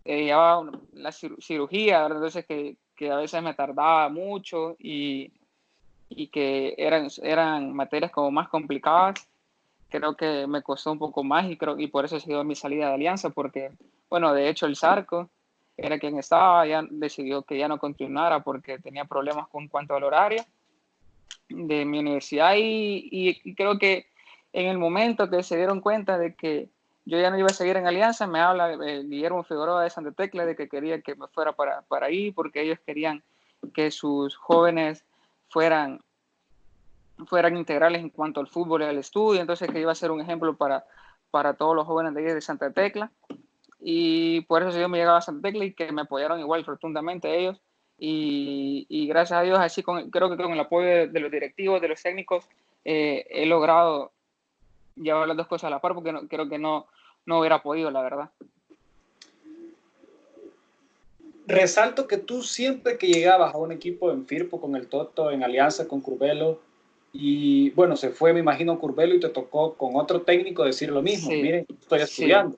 eh, 0.05 0.23
llevaba 0.23 0.71
la 0.93 1.11
cirugía, 1.11 2.05
entonces 2.07 2.45
que, 2.45 2.77
que, 2.95 3.11
a 3.11 3.17
veces 3.17 3.43
me 3.43 3.53
tardaba 3.53 4.09
mucho 4.09 4.75
y, 4.79 5.31
y 6.09 6.27
que 6.27 6.75
eran, 6.77 7.07
eran 7.21 7.73
materias 7.73 8.11
como 8.11 8.31
más 8.31 8.49
complicadas. 8.49 9.27
Creo 9.89 10.15
que 10.15 10.47
me 10.47 10.61
costó 10.61 10.91
un 10.91 10.99
poco 10.99 11.23
más 11.23 11.49
y, 11.49 11.57
creo, 11.57 11.79
y 11.79 11.87
por 11.87 12.05
eso 12.05 12.17
ha 12.17 12.19
sido 12.19 12.43
mi 12.43 12.55
salida 12.55 12.87
de 12.87 12.93
Alianza, 12.95 13.29
porque, 13.29 13.71
bueno, 14.09 14.33
de 14.33 14.49
hecho 14.49 14.65
el 14.65 14.75
Zarco 14.75 15.29
era 15.77 15.99
quien 15.99 16.17
estaba, 16.17 16.65
ya 16.65 16.83
decidió 16.89 17.43
que 17.43 17.57
ya 17.57 17.67
no 17.67 17.77
continuara 17.77 18.41
porque 18.41 18.79
tenía 18.79 19.05
problemas 19.05 19.47
con 19.49 19.67
cuanto 19.67 19.95
al 19.95 20.03
horario 20.03 20.43
de 21.49 21.85
mi 21.85 21.99
universidad 21.99 22.55
y, 22.55 23.07
y, 23.11 23.55
creo 23.55 23.77
que 23.77 24.07
en 24.53 24.67
el 24.67 24.77
momento 24.77 25.29
que 25.29 25.43
se 25.43 25.57
dieron 25.57 25.81
cuenta 25.81 26.17
de 26.17 26.33
que 26.33 26.69
yo 27.05 27.19
ya 27.19 27.29
no 27.29 27.37
iba 27.37 27.47
a 27.47 27.53
seguir 27.53 27.77
en 27.77 27.85
Alianza, 27.85 28.25
me 28.25 28.39
habla 28.39 28.73
eh, 28.73 29.03
Guillermo 29.03 29.43
Figueroa 29.43 29.83
de 29.83 29.89
Santa 29.89 30.11
Tecla 30.11 30.45
de 30.45 30.55
que 30.55 30.69
quería 30.69 31.01
que 31.01 31.15
me 31.15 31.27
fuera 31.27 31.51
para, 31.51 31.81
para 31.83 32.07
ahí 32.07 32.31
porque 32.31 32.61
ellos 32.61 32.79
querían 32.85 33.21
que 33.73 33.91
sus 33.91 34.35
jóvenes 34.35 35.05
fueran 35.49 36.01
fueran 37.27 37.55
integrales 37.55 38.01
en 38.01 38.09
cuanto 38.09 38.41
al 38.41 38.47
fútbol 38.47 38.81
y 38.81 38.85
al 38.85 38.97
estudio, 38.97 39.39
entonces 39.39 39.69
que 39.71 39.79
iba 39.79 39.91
a 39.91 39.95
ser 39.95 40.11
un 40.11 40.19
ejemplo 40.19 40.55
para, 40.57 40.85
para 41.31 41.53
todos 41.53 41.75
los 41.75 41.87
jóvenes 41.87 42.13
de, 42.13 42.33
de 42.33 42.41
Santa 42.41 42.71
Tecla. 42.71 43.11
Y 43.79 44.41
por 44.41 44.63
eso 44.63 44.77
yo 44.77 44.89
me 44.89 44.97
llegaba 44.97 45.19
a 45.19 45.21
Santa 45.21 45.47
Tecla 45.47 45.65
y 45.65 45.73
que 45.73 45.91
me 45.91 46.01
apoyaron 46.01 46.39
igual 46.39 46.65
rotundamente 46.65 47.37
ellos. 47.39 47.61
Y, 47.97 49.07
gracias 49.07 49.39
a 49.39 49.43
Dios, 49.43 49.57
así 49.59 49.81
con, 49.81 50.09
creo 50.09 50.29
que 50.29 50.35
con 50.35 50.51
el 50.51 50.59
apoyo 50.59 51.07
de, 51.07 51.19
los 51.19 51.31
directivos, 51.31 51.81
de 51.81 51.87
los 51.87 52.01
técnicos, 52.01 52.45
eh, 52.83 53.25
he 53.29 53.45
logrado 53.45 54.11
llevar 54.95 55.27
las 55.27 55.37
dos 55.37 55.47
cosas 55.47 55.67
a 55.67 55.69
la 55.69 55.79
par 55.79 55.93
porque 55.93 56.11
no, 56.11 56.27
creo 56.27 56.49
que 56.49 56.59
no, 56.59 56.87
no 57.25 57.39
hubiera 57.39 57.61
podido, 57.61 57.91
la 57.91 58.01
verdad. 58.01 58.31
Resalto 61.47 62.07
que 62.07 62.17
tú 62.17 62.41
siempre 62.41 62.97
que 62.97 63.07
llegabas 63.07 63.53
a 63.53 63.57
un 63.57 63.71
equipo 63.71 64.11
en 64.11 64.25
Firpo 64.25 64.59
con 64.59 64.75
el 64.75 64.87
Toto, 64.87 65.31
en 65.31 65.43
alianza 65.43 65.87
con 65.87 66.01
Curvelo, 66.01 66.61
y 67.13 67.69
bueno, 67.71 67.95
se 67.95 68.09
fue, 68.09 68.33
me 68.33 68.41
imagino, 68.41 68.77
Curvelo 68.79 69.15
y 69.15 69.19
te 69.19 69.29
tocó 69.29 69.75
con 69.75 69.95
otro 69.95 70.21
técnico 70.23 70.65
decir 70.65 70.89
lo 70.89 71.01
mismo. 71.01 71.29
Miren, 71.31 71.65
estoy 71.69 72.01
estudiando. 72.01 72.57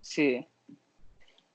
Sí. 0.00 0.46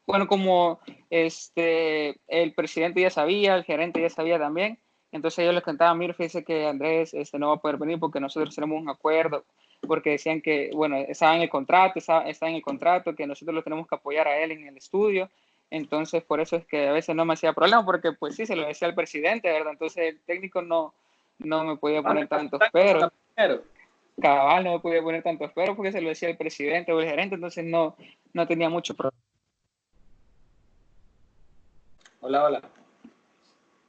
Bueno, 0.06 0.28
como 0.28 0.80
este, 1.10 2.20
el 2.28 2.54
presidente 2.54 3.02
ya 3.02 3.10
sabía, 3.10 3.56
el 3.56 3.64
gerente 3.64 4.02
ya 4.02 4.10
sabía 4.10 4.38
también, 4.38 4.78
entonces 5.12 5.46
yo 5.46 5.52
les 5.54 5.64
contaba, 5.64 5.96
mire, 5.96 6.14
fíjese 6.14 6.44
que 6.44 6.68
Andrés 6.68 7.14
este, 7.14 7.40
no 7.40 7.48
va 7.48 7.56
a 7.56 7.62
poder 7.62 7.78
venir 7.78 8.00
porque 8.00 8.20
nosotros 8.20 8.54
tenemos 8.54 8.82
un 8.82 8.90
acuerdo, 8.90 9.46
porque 9.88 10.12
decían 10.12 10.42
que, 10.42 10.72
bueno, 10.74 10.98
estaba 10.98 11.36
en 11.36 11.42
el 11.42 11.50
contrato, 11.50 12.00
está 12.00 12.50
en 12.50 12.56
el 12.56 12.62
contrato, 12.62 13.16
que 13.16 13.26
nosotros 13.26 13.56
lo 13.56 13.64
tenemos 13.64 13.88
que 13.88 13.96
apoyar 13.96 14.28
a 14.28 14.38
él 14.40 14.52
en 14.52 14.68
el 14.68 14.78
estudio, 14.78 15.30
entonces 15.76 16.24
por 16.24 16.40
eso 16.40 16.56
es 16.56 16.66
que 16.66 16.88
a 16.88 16.94
veces 16.94 17.16
no 17.16 17.26
me 17.26 17.34
hacía 17.34 17.52
problema, 17.52 17.84
porque 17.86 18.14
pues 18.14 18.36
sí, 18.36 18.46
se 18.46 18.56
lo 18.56 18.66
decía 18.66 18.88
al 18.88 18.96
presidente, 18.96 19.52
¿verdad? 19.52 19.74
Entonces 19.74 20.14
el 20.14 20.22
técnico 20.22 20.62
no, 20.62 20.94
no 21.40 21.66
me 21.66 21.76
podía 21.76 22.02
poner 22.02 22.28
tantos 22.28 22.62
peros. 22.72 23.12
Cabal 24.22 24.64
no 24.64 24.74
me 24.74 24.80
podía 24.80 25.02
poner 25.02 25.22
tantos 25.22 25.52
peros 25.52 25.76
porque 25.76 25.92
se 25.92 26.00
lo 26.00 26.08
decía 26.08 26.30
el 26.30 26.38
presidente 26.38 26.94
o 26.94 27.02
el 27.02 27.10
gerente, 27.10 27.36
entonces 27.36 27.66
no, 27.66 27.98
no 28.32 28.48
tenía 28.48 28.70
mucho 28.70 28.96
problema. 28.96 29.22
Hola, 32.22 32.46
hola. 32.46 32.62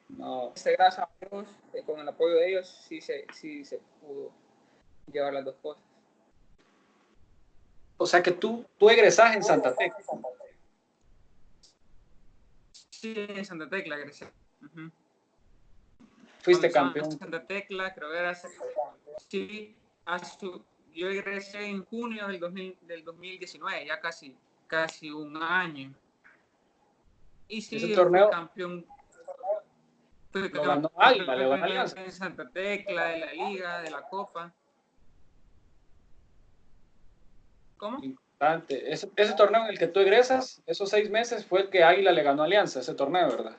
No. 0.08 0.52
Este, 0.56 0.72
gracias 0.72 1.06
a 1.06 1.26
Dios, 1.30 1.46
eh, 1.72 1.82
con 1.86 2.00
el 2.00 2.08
apoyo 2.08 2.34
de 2.34 2.48
ellos, 2.48 2.68
sí 2.88 3.00
se, 3.00 3.26
sí 3.32 3.64
se 3.64 3.80
pudo 4.00 4.32
llevar 5.12 5.34
las 5.34 5.44
dos 5.44 5.54
cosas. 5.62 5.84
O 7.96 8.06
sea 8.06 8.22
que 8.22 8.32
tú, 8.32 8.64
tú 8.76 8.90
egresás 8.90 9.36
en 9.36 9.44
Santa 9.44 9.74
Tecla. 9.74 10.04
Sí, 13.00 13.12
en 13.14 13.44
Santa 13.44 13.68
Tecla 13.68 13.96
egresé. 13.96 14.32
Fuiste 16.40 16.70
campeón. 16.70 17.12
En 17.12 17.18
Santa 17.18 17.46
Tecla, 17.46 17.94
creo 17.94 18.10
que 18.10 18.18
era. 18.18 18.34
Sí, 19.28 19.76
yo 20.94 21.08
egresé 21.10 21.66
en 21.66 21.84
junio 21.84 22.26
del, 22.26 22.40
2000, 22.40 22.78
del 22.82 23.04
2019, 23.04 23.86
ya 23.86 24.00
casi, 24.00 24.34
casi 24.66 25.10
un 25.10 25.36
año. 25.42 25.92
Y 27.48 27.60
sí, 27.60 27.76
ese 27.76 27.94
torneo 27.94 28.30
campeón. 28.30 28.86
Fue 30.32 30.48
lo 30.48 30.62
ganó 30.62 30.90
Águila, 30.96 31.36
le 31.36 31.48
ganó. 31.48 31.66
En 31.96 32.12
Santa 32.12 32.48
Tecla, 32.48 33.08
de 33.08 33.18
la 33.18 33.32
Liga, 33.32 33.82
de 33.82 33.90
la 33.90 34.02
Copa. 34.08 34.54
¿Cómo? 37.76 37.98
Ese, 38.68 39.10
ese, 39.16 39.32
torneo 39.34 39.62
en 39.62 39.70
el 39.70 39.78
que 39.78 39.86
tú 39.86 40.00
egresas, 40.00 40.62
esos 40.66 40.90
seis 40.90 41.08
meses, 41.08 41.46
fue 41.46 41.62
el 41.62 41.70
que 41.70 41.82
Águila 41.82 42.12
le 42.12 42.22
ganó 42.22 42.42
a 42.42 42.44
Alianza, 42.44 42.80
ese 42.80 42.94
torneo, 42.94 43.28
¿verdad? 43.28 43.56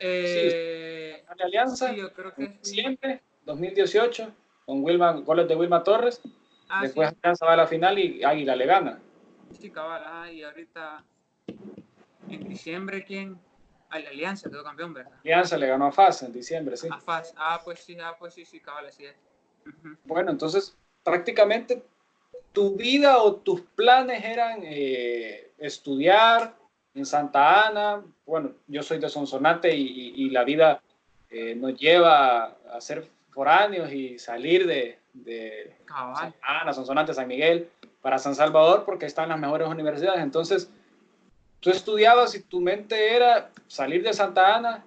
Eh, 0.00 1.22
sí, 1.24 1.34
Alianza, 1.40 1.92
yo 1.92 2.12
creo 2.12 2.34
que 2.34 2.58
siempre, 2.62 3.22
2018, 3.44 4.32
con 4.66 4.82
Wilma, 4.82 5.12
goles 5.12 5.46
de 5.46 5.54
Wilma 5.54 5.84
Torres. 5.84 6.20
Ah, 6.68 6.82
Después 6.82 7.10
sí. 7.10 7.16
Alianza 7.22 7.46
va 7.46 7.52
a 7.52 7.56
la 7.56 7.66
final 7.68 7.98
y 7.98 8.24
Águila 8.24 8.56
le 8.56 8.66
gana. 8.66 9.00
Sí, 9.60 9.70
cabal, 9.70 10.02
ah, 10.04 10.30
y 10.30 10.42
ahorita 10.42 11.04
en 12.28 12.48
diciembre, 12.48 13.04
¿quién? 13.04 13.38
A 13.90 14.00
la 14.00 14.08
Alianza 14.08 14.50
quedó 14.50 14.64
campeón, 14.64 14.94
¿verdad? 14.94 15.12
Alianza 15.20 15.56
le 15.56 15.68
ganó 15.68 15.86
a 15.86 15.92
FAS 15.92 16.24
en 16.24 16.32
diciembre, 16.32 16.76
sí. 16.76 16.88
A 16.90 16.98
FAS, 16.98 17.34
ah, 17.36 17.60
pues 17.64 17.80
sí, 17.80 17.96
ah, 18.00 18.16
pues 18.18 18.34
sí, 18.34 18.44
sí, 18.44 18.58
cabal, 18.58 18.86
así 18.86 19.04
es. 19.04 19.14
Bueno, 20.04 20.32
entonces 20.32 20.76
prácticamente 21.04 21.84
tu 22.52 22.76
vida 22.76 23.18
o 23.18 23.36
tus 23.36 23.60
planes 23.60 24.24
eran 24.24 24.60
eh, 24.62 25.52
estudiar, 25.58 26.54
en 26.94 27.06
Santa 27.06 27.68
Ana. 27.68 28.02
Bueno, 28.26 28.52
yo 28.66 28.82
soy 28.82 28.98
de 28.98 29.08
Sonsonate 29.08 29.74
y, 29.74 30.30
la 30.30 30.44
vida 30.44 30.82
eh, 31.30 31.54
nos 31.54 31.78
lleva 31.78 32.56
a 32.70 32.80
ser 32.80 33.08
foráneos 33.30 33.92
y 33.92 34.18
salir 34.18 34.66
de, 34.66 34.98
de 35.12 35.76
Santa 35.86 36.34
Ana, 36.42 36.72
Sonsonate, 36.72 37.14
San 37.14 37.28
Miguel, 37.28 37.68
para 38.00 38.18
San 38.18 38.34
Salvador, 38.34 38.84
porque 38.84 39.06
están 39.06 39.28
las 39.28 39.38
mejores 39.38 39.68
universidades. 39.68 40.22
Entonces, 40.22 40.70
tú 41.60 41.70
estudiabas 41.70 42.34
y 42.34 42.42
tu 42.42 42.60
mente 42.60 43.14
era 43.14 43.50
salir 43.68 44.02
de 44.02 44.12
Santa 44.12 44.56
Ana, 44.56 44.84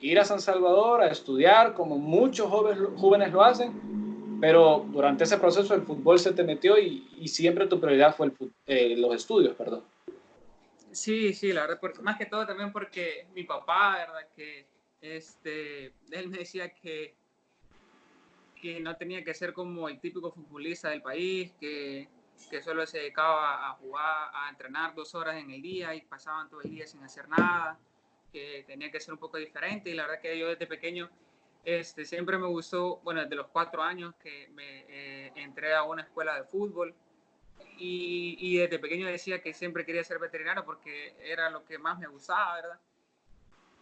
ir 0.00 0.18
a 0.18 0.24
San 0.24 0.40
Salvador 0.40 1.02
a 1.02 1.08
estudiar, 1.08 1.74
como 1.74 1.98
muchos 1.98 2.48
jóvenes, 2.48 2.88
jóvenes 2.96 3.32
lo 3.32 3.42
hacen, 3.42 4.03
pero 4.44 4.84
durante 4.88 5.24
ese 5.24 5.38
proceso 5.38 5.74
el 5.74 5.80
fútbol 5.84 6.18
se 6.18 6.34
te 6.34 6.44
metió 6.44 6.76
y, 6.76 7.26
siempre 7.28 7.66
tu 7.66 7.80
prioridad 7.80 8.14
fue 8.14 8.26
el, 8.26 8.52
eh, 8.66 8.94
los 8.94 9.14
estudios, 9.14 9.56
perdón. 9.56 9.82
Sí, 10.92 11.32
sí, 11.32 11.50
la 11.50 11.62
verdad, 11.62 11.80
más 12.02 12.18
que 12.18 12.26
todo 12.26 12.44
también 12.46 12.70
porque 12.70 13.26
mi 13.34 13.44
papá, 13.44 13.96
¿verdad? 13.96 14.28
Que 14.36 14.66
este, 15.00 15.94
él 16.10 16.28
me 16.28 16.36
decía 16.36 16.68
que, 16.74 17.14
que 18.60 18.80
no 18.80 18.94
tenía 18.96 19.24
que 19.24 19.32
ser 19.32 19.54
como 19.54 19.88
el 19.88 19.98
típico 19.98 20.30
futbolista 20.30 20.90
del 20.90 21.00
país, 21.00 21.50
que, 21.58 22.06
que 22.50 22.60
solo 22.60 22.84
se 22.84 22.98
dedicaba 22.98 23.70
a 23.70 23.72
jugar, 23.76 24.28
a 24.34 24.50
entrenar 24.50 24.94
dos 24.94 25.14
horas 25.14 25.36
en 25.36 25.52
el 25.52 25.62
día 25.62 25.94
y 25.94 26.02
pasaban 26.02 26.50
todo 26.50 26.60
el 26.60 26.70
día 26.70 26.86
sin 26.86 27.02
hacer 27.02 27.30
nada, 27.30 27.78
que 28.30 28.62
tenía 28.66 28.90
que 28.90 29.00
ser 29.00 29.14
un 29.14 29.20
poco 29.20 29.38
diferente 29.38 29.88
y 29.88 29.94
la 29.94 30.02
verdad 30.02 30.20
que 30.20 30.38
yo 30.38 30.48
desde 30.48 30.66
pequeño 30.66 31.08
este, 31.64 32.04
siempre 32.04 32.38
me 32.38 32.46
gustó, 32.46 33.00
bueno, 33.02 33.22
desde 33.22 33.36
los 33.36 33.48
cuatro 33.48 33.82
años 33.82 34.14
que 34.16 34.48
me 34.52 34.84
eh, 34.88 35.32
entré 35.36 35.74
a 35.74 35.84
una 35.84 36.02
escuela 36.02 36.36
de 36.36 36.44
fútbol 36.44 36.94
y, 37.76 38.58
desde 38.58 38.78
pequeño 38.78 39.06
decía 39.06 39.42
que 39.42 39.52
siempre 39.52 39.84
quería 39.84 40.04
ser 40.04 40.18
veterinario 40.18 40.64
porque 40.64 41.16
era 41.20 41.50
lo 41.50 41.64
que 41.64 41.78
más 41.78 41.98
me 41.98 42.06
gustaba, 42.06 42.54
¿verdad? 42.56 42.80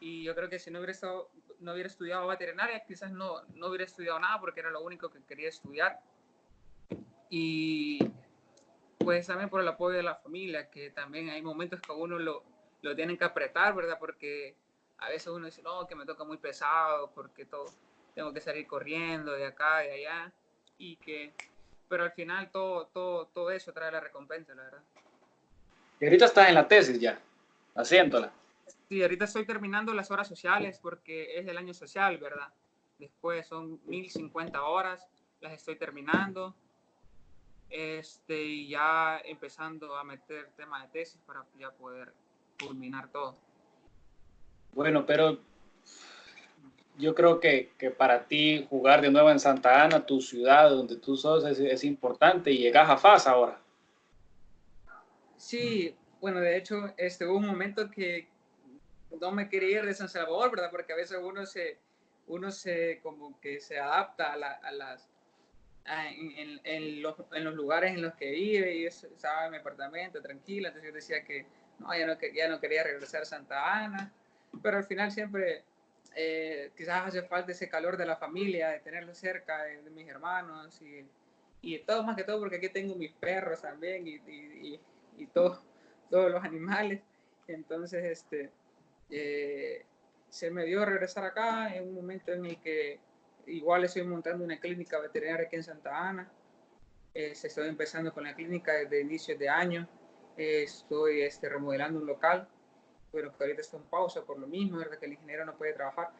Y 0.01 0.25
yo 0.25 0.35
creo 0.35 0.49
que 0.49 0.59
si 0.59 0.71
no 0.71 0.79
hubiera, 0.79 0.93
estado, 0.93 1.31
no 1.61 1.73
hubiera 1.73 1.89
estudiado 1.89 2.27
veterinaria, 2.27 2.83
quizás 2.85 3.13
no, 3.13 3.43
no 3.55 3.69
hubiera 3.69 3.85
estudiado 3.85 4.19
nada 4.19 4.41
porque 4.41 4.61
era 4.61 4.71
lo 4.71 4.81
único 4.83 5.11
que 5.11 5.23
quería 5.25 5.49
estudiar. 5.49 6.01
Y 7.29 7.99
pues 8.99 9.27
también 9.27 9.51
por 9.51 9.61
el 9.61 9.69
apoyo 9.69 9.97
de 9.97 10.03
la 10.03 10.17
familia, 10.17 10.71
que 10.71 10.91
también 10.91 11.29
hay 11.29 11.43
momentos 11.43 11.81
que 11.81 11.93
uno 11.93 12.19
lo, 12.19 12.45
lo 12.81 12.97
tienen 12.97 13.19
que 13.19 13.25
apretar, 13.25 13.75
¿verdad? 13.75 13.99
Porque 13.99 14.57
a 15.05 15.09
veces 15.09 15.29
uno 15.29 15.47
dice, 15.47 15.63
no, 15.63 15.87
que 15.87 15.95
me 15.95 16.07
toca 16.07 16.25
muy 16.25 16.39
pesado, 16.39 17.11
porque 17.15 17.45
todo, 17.45 17.67
tengo 18.15 18.33
que 18.33 18.41
salir 18.41 18.67
corriendo 18.67 19.33
de 19.33 19.47
acá, 19.47 19.85
y 19.85 19.89
de 19.89 19.95
allá, 19.95 20.33
y 20.79 20.97
que 20.97 21.33
pero 21.93 22.05
al 22.05 22.13
final 22.13 22.51
todo, 22.51 22.87
todo, 22.87 23.27
todo 23.27 23.51
eso 23.51 23.71
trae 23.71 23.93
la 23.93 24.01
recompensa, 24.01 24.55
la 24.55 24.63
verdad. 24.63 24.83
Y 26.01 26.07
ahorita 26.07 26.25
estás 26.25 26.49
en 26.49 26.55
la 26.55 26.67
tesis 26.67 26.99
ya, 26.99 27.21
haciéndola. 27.75 28.33
Sí, 28.89 29.03
ahorita 29.03 29.27
estoy 29.27 29.45
terminando 29.45 29.93
las 29.93 30.11
horas 30.11 30.27
sociales 30.27 30.79
porque 30.81 31.39
es 31.39 31.47
el 31.47 31.59
año 31.59 31.75
social, 31.75 32.17
¿verdad? 32.17 32.49
Después 32.99 33.47
son 33.47 33.79
1050 33.85 34.63
horas, 34.63 35.07
las 35.43 35.53
estoy 35.53 35.77
terminando. 35.77 36.55
Este, 37.69 38.43
y 38.43 38.69
ya 38.69 39.21
empezando 39.23 39.95
a 39.95 40.03
meter 40.03 40.49
tema 40.57 40.81
de 40.81 40.89
tesis 40.89 41.21
para 41.27 41.45
ya 41.59 41.73
poder 41.73 42.15
culminar 42.59 43.09
todo. 43.09 43.37
Bueno, 44.73 45.05
pero 45.07 45.39
yo 46.99 47.15
creo 47.15 47.41
que, 47.41 47.73
que, 47.79 47.91
para 47.91 48.27
ti 48.27 48.67
jugar 48.69 49.01
de 49.01 49.11
nuevo 49.11 49.31
en 49.31 49.41
Santa 49.41 49.83
Ana, 49.83 50.07
tu 50.07 50.21
ciudad 50.21 50.71
donde 50.71 50.97
tú 50.97 51.17
sos, 51.17 51.45
es, 51.45 51.59
es 51.59 51.85
importante 51.85 52.51
y 52.51 52.59
llegas 52.59 52.89
a 52.89 52.97
FAS 52.97 53.27
ahora. 53.27 53.61
Sí, 55.37 55.95
bueno, 56.21 56.41
de 56.41 56.57
hecho, 56.57 56.95
este, 56.97 57.27
hubo 57.27 57.39
un 57.39 57.47
momento 57.47 57.91
que 57.91 58.29
no 59.21 59.33
me 59.33 59.49
quería 59.49 59.81
ir 59.81 59.87
de 59.87 59.95
San 59.95 60.09
Salvador, 60.09 60.51
¿verdad? 60.51 60.71
Porque 60.71 60.93
a 60.93 60.97
veces 60.97 61.19
uno 61.21 61.45
se, 61.47 61.79
uno 62.29 62.51
se 62.51 63.01
como 63.03 63.39
que 63.41 63.61
se 63.61 63.79
adapta 63.79 64.33
a, 64.33 64.53
a 64.53 64.73
las, 64.73 65.09
en, 65.85 66.61
en, 66.65 67.03
los, 67.03 67.17
en, 67.33 67.45
los, 67.45 67.55
lugares 67.55 67.93
en 67.93 68.03
los 68.03 68.15
que 68.15 68.31
vive 68.31 68.77
y 68.77 68.87
estaba 68.87 69.47
en 69.47 69.51
mi 69.51 69.57
apartamento 69.59 70.23
tranquila, 70.23 70.69
entonces 70.69 70.91
yo 70.91 70.95
decía 70.95 71.25
que 71.25 71.45
no, 71.81 71.97
ya 71.97 72.07
no, 72.07 72.17
ya 72.35 72.49
no 72.49 72.61
quería 72.61 72.85
regresar 72.85 73.23
a 73.23 73.25
Santa 73.27 73.85
Ana, 73.85 74.13
pero 74.61 74.79
al 74.79 74.85
final 74.85 75.11
siempre 75.11 75.65
eh, 76.15 76.73
quizás 76.77 77.09
hace 77.09 77.23
falta 77.23 77.53
ese 77.53 77.69
calor 77.69 77.97
de 77.97 78.07
la 78.07 78.17
familia, 78.17 78.69
de 78.69 78.81
tenerlo 78.81 79.15
cerca 79.15 79.63
de, 79.63 79.79
mis 79.91 80.09
hermanos 80.09 80.81
y, 80.83 81.07
y, 81.63 81.79
todo 81.81 82.03
más 82.03 82.17
que 82.17 82.25
todo 82.25 82.39
porque 82.39 82.57
aquí 82.57 82.69
tengo 82.69 82.95
mis 82.97 83.13
perros 83.13 83.63
también 83.63 84.07
y, 84.07 84.17
y, 84.17 84.81
y 85.17 85.27
todo, 85.29 85.63
todos 86.11 86.31
los 86.31 86.45
animales. 86.45 87.01
Entonces, 87.49 88.05
este, 88.05 88.51
eh, 89.11 89.85
se 90.29 90.51
me 90.51 90.65
dio 90.65 90.85
regresar 90.85 91.25
acá 91.25 91.75
en 91.75 91.89
un 91.89 91.95
momento 91.95 92.33
en 92.33 92.47
el 92.47 92.61
que 92.61 93.01
igual 93.47 93.85
estoy 93.85 94.03
montando 94.05 94.45
una 94.45 94.61
clínica 94.61 94.99
veterinaria 94.99 95.47
aquí 95.47 95.57
en 95.57 95.65
Santa 95.65 96.09
Ana. 96.09 96.31
Eh, 97.15 97.33
estoy 97.33 97.69
empezando 97.69 98.13
con 98.13 98.25
la 98.25 98.35
clínica 98.35 98.73
desde 98.73 99.01
inicios 99.01 99.39
de 99.39 99.49
año. 99.49 99.89
estoy 100.37 101.23
este, 101.23 101.49
remodelando 101.49 101.99
un 102.01 102.07
local 102.07 102.49
pero 103.13 103.37
que 103.37 103.45
ahorita 103.45 103.61
está 103.61 103.77
en 103.77 103.85
pausa 103.85 104.23
por 104.23 104.39
lo 104.39 104.47
mismo, 104.47 104.79
¿verdad? 104.79 104.99
Que 104.99 105.07
el 105.07 105.13
ingeniero 105.13 105.45
no 105.45 105.55
puede 105.55 105.75
trabajar, 105.75 106.11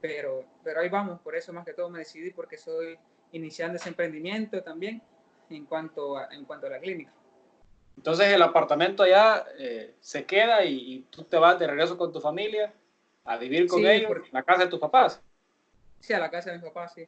pero, 0.00 0.44
pero 0.62 0.80
ahí 0.80 0.88
vamos, 0.88 1.20
por 1.20 1.34
eso 1.34 1.52
más 1.52 1.64
que 1.64 1.72
todo 1.72 1.88
me 1.88 2.00
decidí 2.00 2.30
porque 2.30 2.58
soy 2.58 2.98
iniciando 3.32 3.76
ese 3.76 3.88
emprendimiento 3.88 4.62
también 4.62 5.02
en 5.48 5.64
cuanto 5.64 6.18
a, 6.18 6.28
en 6.32 6.44
cuanto 6.44 6.66
a 6.66 6.70
la 6.70 6.78
clínica. 6.78 7.12
Entonces 7.96 8.28
el 8.28 8.42
apartamento 8.42 9.02
allá 9.02 9.44
eh, 9.58 9.94
se 10.00 10.24
queda 10.24 10.64
y, 10.64 11.06
tú 11.10 11.24
te 11.24 11.36
vas 11.36 11.58
de 11.58 11.66
regreso 11.66 11.96
con 11.96 12.12
tu 12.12 12.20
familia 12.20 12.72
a 13.24 13.36
vivir 13.36 13.66
con 13.66 13.84
ellos 13.84 14.10
en 14.10 14.32
la 14.32 14.42
casa 14.42 14.64
de 14.64 14.70
tus 14.70 14.80
papás. 14.80 15.22
Sí, 16.00 16.12
a 16.12 16.18
la 16.18 16.30
casa 16.30 16.50
de 16.50 16.56
mis 16.56 16.64
papás, 16.66 16.94
sí. 16.94 17.06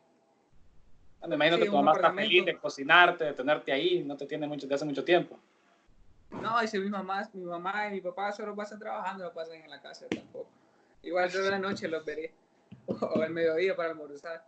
Ah, 1.20 1.26
me 1.26 1.34
imagino 1.34 1.58
que 1.58 1.66
tu 1.66 1.72
mamá 1.72 1.92
está 1.92 2.12
feliz 2.12 2.44
de 2.44 2.56
cocinarte, 2.58 3.24
de 3.24 3.32
tenerte 3.32 3.72
ahí, 3.72 4.04
no 4.04 4.16
te 4.16 4.26
tiene 4.26 4.46
mucho, 4.46 4.66
de 4.66 4.74
hace 4.74 4.84
mucho 4.84 5.04
tiempo. 5.04 5.38
No, 6.30 6.62
y 6.62 6.68
si 6.68 6.78
mi 6.78 6.88
mamá, 6.88 7.28
mi 7.32 7.44
mamá 7.44 7.88
y 7.88 7.92
mi 7.92 8.00
papá 8.00 8.32
solo 8.32 8.54
pasan 8.54 8.78
trabajando, 8.78 9.24
no 9.24 9.32
pasan 9.32 9.56
en 9.56 9.70
la 9.70 9.80
casa 9.80 10.06
tampoco. 10.08 10.48
Igual 11.02 11.30
toda 11.30 11.50
la 11.50 11.58
noche 11.58 11.88
los 11.88 12.04
veré, 12.04 12.32
o 12.86 13.22
el 13.22 13.32
mediodía 13.32 13.76
para 13.76 13.90
almorzar. 13.90 14.46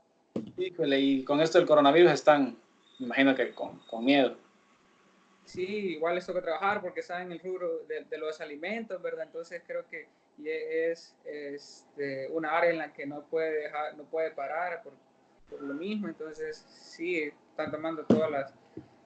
Híjole, 0.56 0.98
y 0.98 1.24
con 1.24 1.40
esto 1.40 1.58
del 1.58 1.66
coronavirus 1.66 2.12
están, 2.12 2.56
me 2.98 3.06
imagino 3.06 3.34
que 3.34 3.54
con, 3.54 3.78
con 3.80 4.04
miedo. 4.04 4.36
Sí, 5.44 5.64
igual 5.64 6.16
les 6.16 6.26
toca 6.26 6.42
trabajar 6.42 6.80
porque 6.80 7.02
saben 7.02 7.30
el 7.30 7.38
rubro 7.38 7.84
de, 7.86 8.04
de, 8.04 8.18
los 8.18 8.40
alimentos, 8.40 9.00
¿verdad? 9.00 9.26
Entonces 9.26 9.62
creo 9.64 9.86
que 9.88 10.08
es, 10.44 11.14
es 11.24 11.86
este, 11.96 12.28
una 12.30 12.56
área 12.56 12.70
en 12.70 12.78
la 12.78 12.92
que 12.92 13.06
no 13.06 13.22
puede 13.22 13.62
dejar, 13.62 13.96
no 13.96 14.04
puede 14.04 14.32
parar 14.32 14.82
por, 14.82 14.92
por 15.48 15.62
lo 15.62 15.74
mismo. 15.74 16.08
Entonces 16.08 16.66
sí, 16.68 17.32
están 17.50 17.70
tomando 17.70 18.04
todas 18.04 18.30
las, 18.30 18.54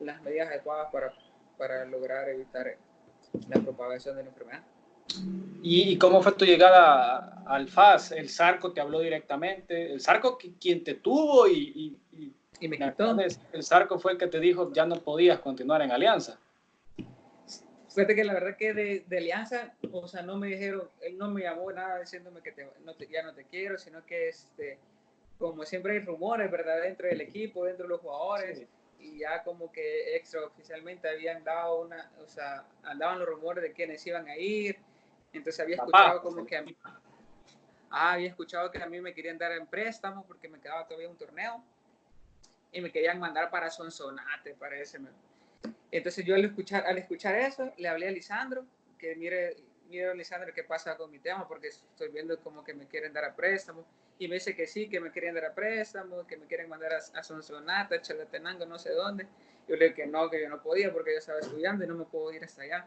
las 0.00 0.23
medidas 0.23 0.49
adecuadas 0.49 0.91
para, 0.91 1.12
para 1.61 1.85
lograr 1.85 2.26
evitar 2.31 2.75
la 3.50 3.61
propagación 3.61 4.17
de 4.17 4.23
la 4.23 4.31
enfermedad. 4.31 4.62
¿Y, 5.62 5.99
cómo 5.99 6.23
fue 6.23 6.33
tu 6.33 6.47
llegada 6.47 7.43
al 7.47 7.69
FAS? 7.69 8.12
¿El 8.12 8.31
Sarco 8.31 8.73
te 8.73 8.81
habló 8.81 9.00
directamente? 9.00 9.93
¿El 9.93 10.00
Sarco 10.00 10.38
quien 10.59 10.83
te 10.83 10.95
tuvo 10.95 11.47
y, 11.47 11.99
y, 12.12 12.33
y 12.61 12.69
me 12.69 12.79
quitó? 12.79 13.14
El 13.52 13.62
Sarco 13.62 13.99
fue 13.99 14.12
el 14.12 14.19
que 14.19 14.29
te 14.29 14.40
dijo 14.40 14.73
ya 14.73 14.87
no 14.87 14.97
podías 14.97 15.40
continuar 15.40 15.83
en 15.83 15.93
Alianza. 15.93 16.40
Fíjate 17.95 18.14
que 18.14 18.25
la 18.25 18.33
verdad 18.33 18.57
que 18.57 18.73
de, 18.73 19.05
de, 19.07 19.19
Alianza, 19.19 19.75
o 19.93 20.09
sea, 20.09 20.23
no 20.23 20.38
me 20.38 20.47
dijeron, 20.47 20.88
él 21.02 21.19
no 21.19 21.29
me 21.29 21.43
llamó 21.43 21.71
nada 21.73 22.00
diciéndome 22.00 22.40
que 22.40 22.55
no 22.85 22.95
te, 22.95 23.07
ya 23.09 23.23
no 23.23 23.35
te 23.35 23.45
quiero, 23.45 23.76
sino 23.76 24.07
que 24.07 24.29
este, 24.29 24.79
como 25.38 25.64
siempre 25.67 25.95
hay 25.95 25.99
rumores, 25.99 26.50
¿verdad? 26.50 26.81
Dentro 26.81 27.09
del 27.09 27.21
equipo, 27.21 27.64
dentro 27.67 27.85
de 27.85 27.90
los 27.90 28.00
jugadores, 28.00 28.62
y 29.00 29.19
ya 29.19 29.42
como 29.42 29.73
que 29.73 30.16
extraoficialmente 30.16 31.09
habían 31.09 31.42
dado 31.42 31.80
una, 31.83 32.11
o 32.23 32.28
sea, 32.28 32.64
andaban 32.83 33.19
los 33.19 33.28
rumores 33.28 33.62
de 33.62 33.73
quiénes 33.73 34.07
iban 34.07 34.28
a 34.28 34.37
ir, 34.37 34.78
entonces 35.33 35.61
había 35.61 35.76
escuchado 35.76 36.23
como 36.23 36.45
que 36.45 36.57
a 36.57 36.62
mí, 36.62 36.76
ah, 37.90 38.12
había 38.12 38.28
escuchado 38.28 38.71
que 38.71 38.83
a 38.83 38.87
mí 38.87 39.00
me 39.00 39.14
querían 39.14 39.38
dar 39.38 39.52
en 39.52 39.66
préstamo 39.66 40.25
porque 40.26 40.49
me 40.49 40.61
quedaba 40.61 40.87
todavía 40.87 41.09
un 41.09 41.16
torneo 41.16 41.62
y 42.73 42.80
me 42.80 42.90
querían 42.90 43.19
mandar 43.19 43.50
para 43.50 43.71
Sonsonate, 43.71 44.54
parece. 44.54 44.99
Entonces 45.90 46.25
yo 46.25 46.35
al 46.35 46.45
escuchar, 46.45 46.87
al 46.87 46.99
escuchar 46.99 47.35
eso, 47.35 47.73
le 47.76 47.88
hablé 47.88 48.09
a 48.09 48.12
Lisandro, 48.12 48.64
que 48.99 49.16
mire, 49.16 49.57
mire 49.88 50.14
Lisandro 50.14 50.52
qué 50.54 50.62
pasa 50.62 50.97
con 50.97 51.11
mi 51.11 51.19
tema, 51.19 51.49
porque 51.49 51.69
estoy 51.69 52.09
viendo 52.11 52.38
como 52.40 52.62
que 52.62 52.75
me 52.75 52.87
quieren 52.87 53.12
dar 53.12 53.25
a 53.25 53.35
préstamo. 53.35 53.85
Y 54.21 54.29
me 54.29 54.35
dice 54.35 54.55
que 54.55 54.67
sí, 54.67 54.87
que 54.91 55.00
me 55.00 55.11
quieren 55.11 55.35
dar 55.35 55.47
a 55.47 55.55
préstamo, 55.55 56.27
que 56.27 56.37
me 56.37 56.47
quieren 56.47 56.69
mandar 56.69 56.93
a, 56.93 56.99
a 56.99 57.23
Sonsonate, 57.23 57.95
a 57.95 58.03
Chalatenango, 58.03 58.67
no 58.67 58.79
sé 58.79 58.91
dónde. 58.91 59.27
Yo 59.67 59.77
le 59.77 59.87
dije 59.87 60.03
que 60.03 60.07
no, 60.07 60.29
que 60.29 60.43
yo 60.43 60.50
no 60.50 60.62
podía 60.62 60.93
porque 60.93 61.12
yo 61.12 61.19
estaba 61.19 61.41
estudiando 61.41 61.87
y 61.87 61.89
no 61.89 61.95
me 61.95 62.05
puedo 62.05 62.31
ir 62.31 62.45
hasta 62.45 62.61
allá. 62.61 62.87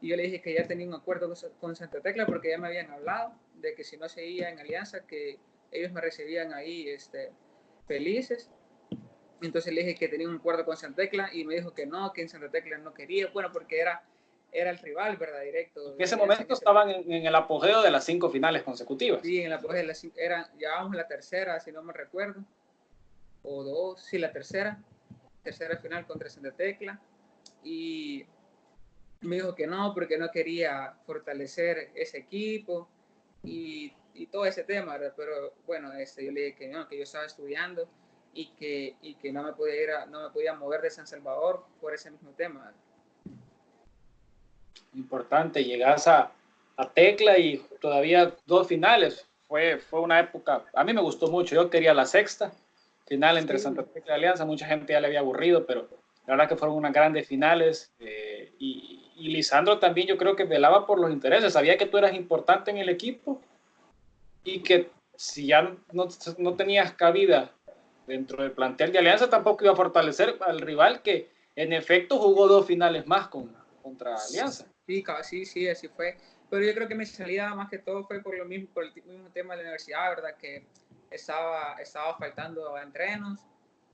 Y 0.00 0.08
yo 0.08 0.16
le 0.16 0.22
dije 0.22 0.40
que 0.40 0.54
ya 0.54 0.68
tenía 0.68 0.86
un 0.86 0.94
acuerdo 0.94 1.34
con, 1.58 1.74
Santa 1.74 2.00
Tecla 2.00 2.26
porque 2.26 2.50
ya 2.50 2.58
me 2.58 2.68
habían 2.68 2.92
hablado 2.92 3.34
de 3.54 3.74
que 3.74 3.82
si 3.82 3.96
no 3.96 4.08
seguía 4.08 4.50
en 4.50 4.60
alianza, 4.60 5.04
que 5.04 5.40
ellos 5.72 5.90
me 5.90 6.00
recibían 6.00 6.54
ahí 6.54 6.88
este, 6.88 7.32
felices. 7.88 8.48
Entonces 9.40 9.74
le 9.74 9.82
dije 9.82 9.96
que 9.96 10.06
tenía 10.06 10.28
un 10.28 10.36
acuerdo 10.36 10.64
con 10.64 10.76
Santa 10.76 11.02
Tecla 11.02 11.30
y 11.32 11.44
me 11.44 11.56
dijo 11.56 11.74
que 11.74 11.86
no, 11.86 12.12
que 12.12 12.22
en 12.22 12.28
Santa 12.28 12.50
Tecla 12.50 12.78
no 12.78 12.94
quería, 12.94 13.26
bueno, 13.32 13.50
porque 13.52 13.80
era, 13.80 14.04
era 14.52 14.70
el 14.70 14.78
rival, 14.78 15.16
¿verdad? 15.16 15.40
Directo. 15.42 15.94
En 15.94 16.00
ese 16.00 16.16
momento 16.16 16.52
estaban 16.52 16.90
en, 16.90 17.26
el 17.26 17.34
apogeo 17.34 17.82
de 17.82 17.90
las 17.90 18.04
cinco 18.04 18.30
finales 18.30 18.62
consecutivas. 18.62 19.22
Sí, 19.22 19.40
en 19.40 19.46
el 19.46 19.54
apogeo 19.54 19.78
de 19.78 19.86
las 19.86 19.98
cinco, 19.98 20.16
era, 20.18 20.52
llevábamos 20.58 20.94
la 20.94 21.08
tercera, 21.08 21.58
si 21.58 21.72
no 21.72 21.82
me 21.82 21.92
recuerdo, 21.92 22.44
o 23.42 23.64
dos, 23.64 24.02
sí, 24.02 24.18
la 24.18 24.30
tercera, 24.30 24.78
tercera 25.42 25.78
final 25.78 26.06
contra 26.06 26.28
Santa 26.28 26.52
Tecla. 26.52 27.00
Y 27.64 28.26
me 29.22 29.36
dijo 29.36 29.54
que 29.54 29.66
no, 29.66 29.94
porque 29.94 30.18
no 30.18 30.30
quería 30.30 30.94
fortalecer 31.06 31.90
ese 31.94 32.18
equipo 32.18 32.88
y, 33.42 33.92
y 34.14 34.26
todo 34.26 34.44
ese 34.44 34.64
tema, 34.64 34.98
pero 35.16 35.54
bueno, 35.66 35.92
este, 35.94 36.24
yo 36.24 36.32
le 36.32 36.42
dije 36.42 36.56
que 36.56 36.68
no, 36.68 36.86
que 36.88 36.98
yo 36.98 37.04
estaba 37.04 37.24
estudiando 37.24 37.88
y 38.34 38.50
que, 38.52 38.96
y 39.02 39.14
que 39.14 39.32
no, 39.32 39.42
me 39.42 39.52
podía 39.52 39.82
ir 39.82 39.90
a, 39.90 40.06
no 40.06 40.22
me 40.22 40.30
podía 40.30 40.54
mover 40.54 40.82
de 40.82 40.90
San 40.90 41.06
Salvador 41.06 41.64
por 41.80 41.94
ese 41.94 42.10
mismo 42.10 42.30
tema. 42.32 42.72
Importante, 44.94 45.64
llegas 45.64 46.06
a, 46.08 46.30
a 46.76 46.88
Tecla 46.90 47.38
y 47.38 47.64
todavía 47.80 48.34
dos 48.46 48.68
finales. 48.68 49.26
Fue, 49.48 49.78
fue 49.78 50.00
una 50.00 50.18
época, 50.20 50.64
a 50.72 50.84
mí 50.84 50.92
me 50.94 51.02
gustó 51.02 51.28
mucho, 51.28 51.54
yo 51.54 51.68
quería 51.68 51.92
la 51.92 52.06
sexta 52.06 52.52
final 53.06 53.36
entre 53.36 53.58
Santa 53.58 53.82
Tecla 53.82 54.14
y 54.14 54.16
Alianza, 54.16 54.46
mucha 54.46 54.66
gente 54.66 54.94
ya 54.94 55.00
le 55.00 55.08
había 55.08 55.20
aburrido, 55.20 55.66
pero 55.66 55.88
la 56.26 56.34
verdad 56.34 56.48
que 56.48 56.56
fueron 56.56 56.76
unas 56.76 56.92
grandes 56.92 57.26
finales 57.26 57.92
eh, 58.00 58.52
y, 58.58 59.10
y 59.16 59.28
Lisandro 59.28 59.78
también 59.78 60.06
yo 60.06 60.16
creo 60.16 60.36
que 60.36 60.44
velaba 60.44 60.86
por 60.86 60.98
los 60.98 61.10
intereses, 61.10 61.52
sabía 61.52 61.76
que 61.76 61.86
tú 61.86 61.98
eras 61.98 62.14
importante 62.14 62.70
en 62.70 62.78
el 62.78 62.88
equipo 62.88 63.40
y 64.44 64.60
que 64.60 64.90
si 65.14 65.46
ya 65.46 65.74
no, 65.92 66.08
no 66.38 66.54
tenías 66.54 66.94
cabida 66.94 67.52
dentro 68.06 68.42
del 68.42 68.52
plantel 68.52 68.92
de 68.92 68.98
Alianza, 68.98 69.28
tampoco 69.30 69.64
iba 69.64 69.72
a 69.72 69.76
fortalecer 69.76 70.36
al 70.40 70.60
rival 70.60 71.02
que 71.02 71.30
en 71.54 71.72
efecto 71.72 72.18
jugó 72.18 72.48
dos 72.48 72.66
finales 72.66 73.06
más 73.06 73.28
con, 73.28 73.54
contra 73.82 74.16
Alianza. 74.16 74.66
Sí, 74.86 75.04
sí, 75.22 75.44
sí, 75.44 75.68
así 75.68 75.88
fue. 75.88 76.16
Pero 76.50 76.64
yo 76.64 76.74
creo 76.74 76.88
que 76.88 76.94
mi 76.94 77.06
salida 77.06 77.54
más 77.54 77.70
que 77.70 77.78
todo 77.78 78.04
fue 78.04 78.20
por 78.20 78.36
lo 78.36 78.44
mismo, 78.44 78.68
por 78.74 78.84
el 78.84 78.92
mismo 78.92 79.30
tema 79.30 79.54
de 79.54 79.58
la 79.58 79.68
universidad, 79.68 80.10
¿verdad? 80.10 80.36
Que 80.36 80.64
estaba, 81.10 81.76
estaba 81.80 82.16
faltando 82.16 82.74
a 82.76 82.82
entrenos 82.82 83.40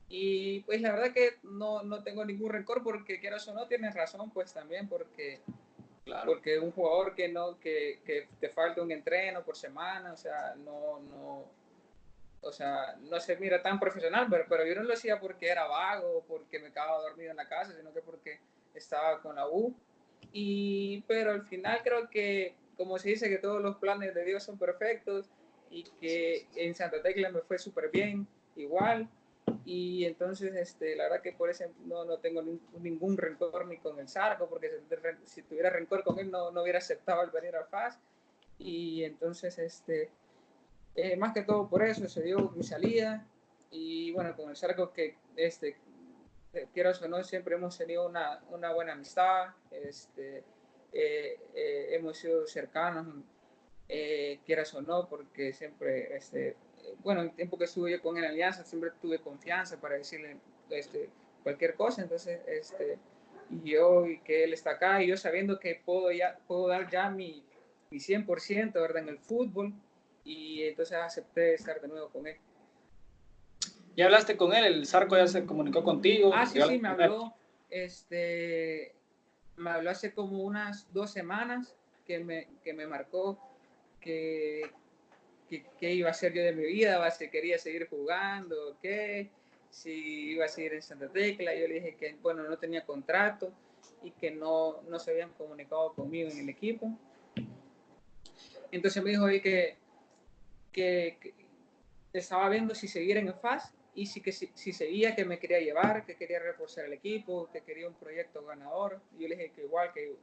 y 0.08 0.60
pues 0.60 0.80
la 0.80 0.92
verdad 0.92 1.12
que 1.12 1.36
no, 1.42 1.82
no 1.82 2.02
tengo 2.02 2.24
ningún 2.24 2.50
rencor 2.50 2.82
porque 2.82 3.20
quieras 3.20 3.46
o 3.48 3.54
no, 3.54 3.66
tienes 3.66 3.94
razón 3.94 4.30
pues 4.30 4.52
también 4.54 4.88
porque, 4.88 5.40
porque 6.24 6.58
un 6.58 6.72
jugador 6.72 7.14
que, 7.14 7.28
no, 7.28 7.58
que, 7.58 8.00
que 8.06 8.26
te 8.40 8.48
falta 8.48 8.80
un 8.80 8.90
entreno 8.90 9.44
por 9.44 9.56
semana, 9.56 10.12
o 10.14 10.16
sea, 10.16 10.54
no, 10.56 11.00
no, 11.00 11.44
o 12.40 12.52
sea, 12.52 12.96
no 13.02 13.20
se 13.20 13.36
mira 13.36 13.60
tan 13.60 13.78
profesional, 13.78 14.28
pero, 14.30 14.46
pero 14.48 14.64
yo 14.64 14.74
no 14.76 14.82
lo 14.82 14.94
hacía 14.94 15.20
porque 15.20 15.48
era 15.48 15.66
vago, 15.66 16.24
porque 16.26 16.58
me 16.58 16.70
quedaba 16.70 17.02
dormido 17.02 17.30
en 17.30 17.36
la 17.36 17.48
casa, 17.48 17.76
sino 17.76 17.92
que 17.92 18.00
porque 18.00 18.40
estaba 18.74 19.20
con 19.20 19.36
la 19.36 19.46
U. 19.46 19.74
Y, 20.32 21.02
pero 21.06 21.32
al 21.32 21.42
final 21.46 21.80
creo 21.82 22.08
que, 22.10 22.54
como 22.76 22.98
se 22.98 23.10
dice, 23.10 23.28
que 23.28 23.38
todos 23.38 23.62
los 23.62 23.76
planes 23.76 24.14
de 24.14 24.24
Dios 24.24 24.42
son 24.42 24.58
perfectos 24.58 25.30
y 25.70 25.84
que 26.00 26.46
en 26.54 26.74
Santa 26.74 27.02
Tecla 27.02 27.30
me 27.30 27.40
fue 27.40 27.58
súper 27.58 27.90
bien, 27.90 28.26
igual. 28.56 29.08
Y 29.64 30.04
entonces, 30.04 30.54
este, 30.54 30.96
la 30.96 31.04
verdad 31.04 31.22
que 31.22 31.32
por 31.32 31.50
eso 31.50 31.64
no, 31.84 32.04
no 32.04 32.18
tengo 32.18 32.42
ningún 32.80 33.16
rencor 33.16 33.66
ni 33.66 33.78
con 33.78 33.98
el 33.98 34.08
Zarco, 34.08 34.48
porque 34.48 34.70
si, 35.24 35.42
tuviera 35.42 35.70
rencor 35.70 36.04
con 36.04 36.18
él 36.18 36.30
no, 36.30 36.50
no 36.50 36.62
hubiera 36.62 36.78
aceptado 36.78 37.22
el 37.22 37.30
venir 37.30 37.56
al 37.56 37.66
FAS. 37.66 37.98
Y 38.58 39.04
entonces, 39.04 39.58
este, 39.58 40.10
eh, 40.94 41.16
más 41.16 41.32
que 41.32 41.42
todo 41.42 41.68
por 41.68 41.82
eso 41.82 42.08
se 42.08 42.22
dio 42.22 42.50
mi 42.56 42.62
salida. 42.62 43.26
Y 43.70 44.12
bueno, 44.12 44.34
con 44.36 44.50
el 44.50 44.56
Zarco 44.56 44.92
que, 44.92 45.16
este, 45.36 45.76
eh, 46.58 46.68
quiero 46.72 46.90
o 46.90 47.08
no, 47.08 47.22
siempre 47.24 47.54
hemos 47.54 47.76
tenido 47.76 48.06
una, 48.06 48.40
una 48.50 48.72
buena 48.72 48.92
amistad, 48.92 49.48
este, 49.70 50.42
eh, 50.92 51.38
hemos 51.90 52.18
sido 52.18 52.46
cercanos, 52.46 53.06
quieras 54.44 54.74
o 54.74 54.82
no, 54.82 55.08
porque 55.08 55.52
siempre, 55.52 56.14
este, 56.16 56.56
bueno, 57.02 57.22
el 57.22 57.32
tiempo 57.32 57.56
que 57.56 57.64
estuve 57.64 57.90
yo 57.90 58.02
con 58.02 58.16
él 58.18 58.24
en 58.24 58.30
Alianza, 58.30 58.64
siempre 58.64 58.90
tuve 59.00 59.18
confianza 59.18 59.80
para 59.80 59.96
decirle 59.96 60.36
este, 60.70 61.08
cualquier 61.42 61.74
cosa, 61.74 62.02
entonces, 62.02 62.40
este, 62.46 62.98
yo, 63.64 64.06
y 64.06 64.20
que 64.20 64.44
él 64.44 64.52
está 64.52 64.72
acá, 64.72 65.02
y 65.02 65.08
yo 65.08 65.16
sabiendo 65.16 65.58
que 65.58 65.80
puedo, 65.84 66.12
ya, 66.12 66.38
puedo 66.46 66.68
dar 66.68 66.90
ya 66.90 67.08
mi, 67.08 67.44
mi 67.90 67.98
100%, 67.98 68.72
¿verdad?, 68.74 69.02
en 69.02 69.08
el 69.08 69.18
fútbol, 69.18 69.72
y 70.24 70.64
entonces 70.64 70.98
acepté 70.98 71.54
estar 71.54 71.80
de 71.80 71.88
nuevo 71.88 72.10
con 72.10 72.26
él. 72.26 72.36
¿Ya 73.98 74.04
hablaste 74.04 74.36
con 74.36 74.52
él? 74.52 74.64
¿El 74.64 74.86
Zarco 74.86 75.16
ya 75.16 75.26
se 75.26 75.44
comunicó 75.44 75.82
contigo? 75.82 76.30
Ah, 76.32 76.46
sí, 76.46 76.60
sí, 76.62 76.78
me 76.78 76.86
habló, 76.86 77.34
este, 77.68 78.94
me 79.56 79.70
habló 79.70 79.90
hace 79.90 80.14
como 80.14 80.44
unas 80.44 80.86
dos 80.92 81.10
semanas 81.10 81.74
que 82.06 82.20
me, 82.20 82.46
que 82.62 82.74
me 82.74 82.86
marcó 82.86 83.40
que, 84.00 84.70
qué, 85.48 85.94
iba 85.94 86.06
a 86.06 86.12
hacer 86.12 86.32
yo 86.32 86.44
de 86.44 86.52
mi 86.52 86.64
vida, 86.64 87.10
si 87.10 87.28
quería 87.28 87.58
seguir 87.58 87.88
jugando, 87.88 88.76
qué, 88.80 89.30
si 89.68 90.30
iba 90.30 90.44
a 90.44 90.48
seguir 90.48 90.74
en 90.74 90.82
Santa 90.82 91.08
Tecla. 91.08 91.52
Yo 91.56 91.66
le 91.66 91.74
dije 91.74 91.96
que, 91.96 92.14
bueno, 92.22 92.44
no 92.44 92.56
tenía 92.56 92.86
contrato 92.86 93.52
y 94.04 94.12
que 94.12 94.30
no, 94.30 94.80
no 94.82 95.00
se 95.00 95.10
habían 95.10 95.30
comunicado 95.30 95.92
conmigo 95.94 96.30
en 96.30 96.38
el 96.38 96.48
equipo. 96.48 96.96
Entonces 98.70 99.02
me 99.02 99.10
dijo 99.10 99.26
él 99.26 99.42
que, 99.42 99.76
que, 100.70 101.34
estaba 102.12 102.48
viendo 102.48 102.76
si 102.76 102.86
seguir 102.86 103.16
en 103.16 103.26
el 103.26 103.34
FAS 103.34 103.74
y 103.98 104.06
si, 104.06 104.20
que, 104.20 104.30
si, 104.30 104.48
si, 104.54 104.72
seguía, 104.72 105.16
que 105.16 105.24
me 105.24 105.40
quería 105.40 105.58
llevar, 105.58 106.06
que 106.06 106.14
quería 106.14 106.38
reforzar 106.38 106.84
el 106.84 106.92
equipo, 106.92 107.50
que 107.50 107.62
quería 107.62 107.88
un 107.88 107.94
proyecto 107.94 108.44
ganador. 108.44 109.00
Y 109.16 109.22
yo 109.22 109.28
le 109.28 109.34
dije 109.34 109.50
que 109.50 109.62
igual 109.62 109.92
que 109.92 110.14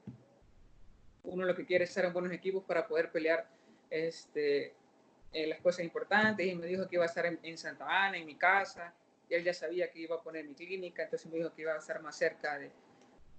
uno 1.23 1.43
lo 1.43 1.53
que 1.53 1.65
quiere 1.65 1.83
es 1.83 1.89
estar 1.89 2.05
en 2.05 2.13
buenos 2.13 2.31
equipos 2.31 2.63
para 2.63 2.87
poder 2.87 3.11
pelear 3.11 3.49
este, 3.89 4.73
en 5.33 5.49
las 5.49 5.59
cosas 5.59 5.83
importantes. 5.83 6.47
Y 6.47 6.55
me 6.55 6.67
dijo 6.67 6.87
que 6.87 6.95
iba 6.95 7.03
a 7.03 7.07
estar 7.07 7.25
en, 7.25 7.57
Santa 7.57 7.85
Ana, 7.85 8.17
en 8.17 8.25
mi 8.25 8.35
casa. 8.35 8.93
Y 9.29 9.33
él 9.33 9.43
ya 9.43 9.53
sabía 9.53 9.91
que 9.91 9.99
iba 9.99 10.15
a 10.15 10.23
poner 10.23 10.45
mi 10.45 10.55
clínica, 10.55 11.03
entonces 11.03 11.29
me 11.29 11.37
dijo 11.37 11.53
que 11.53 11.63
iba 11.63 11.73
a 11.73 11.79
estar 11.79 12.01
más 12.01 12.17
cerca 12.17 12.57
de, 12.57 12.71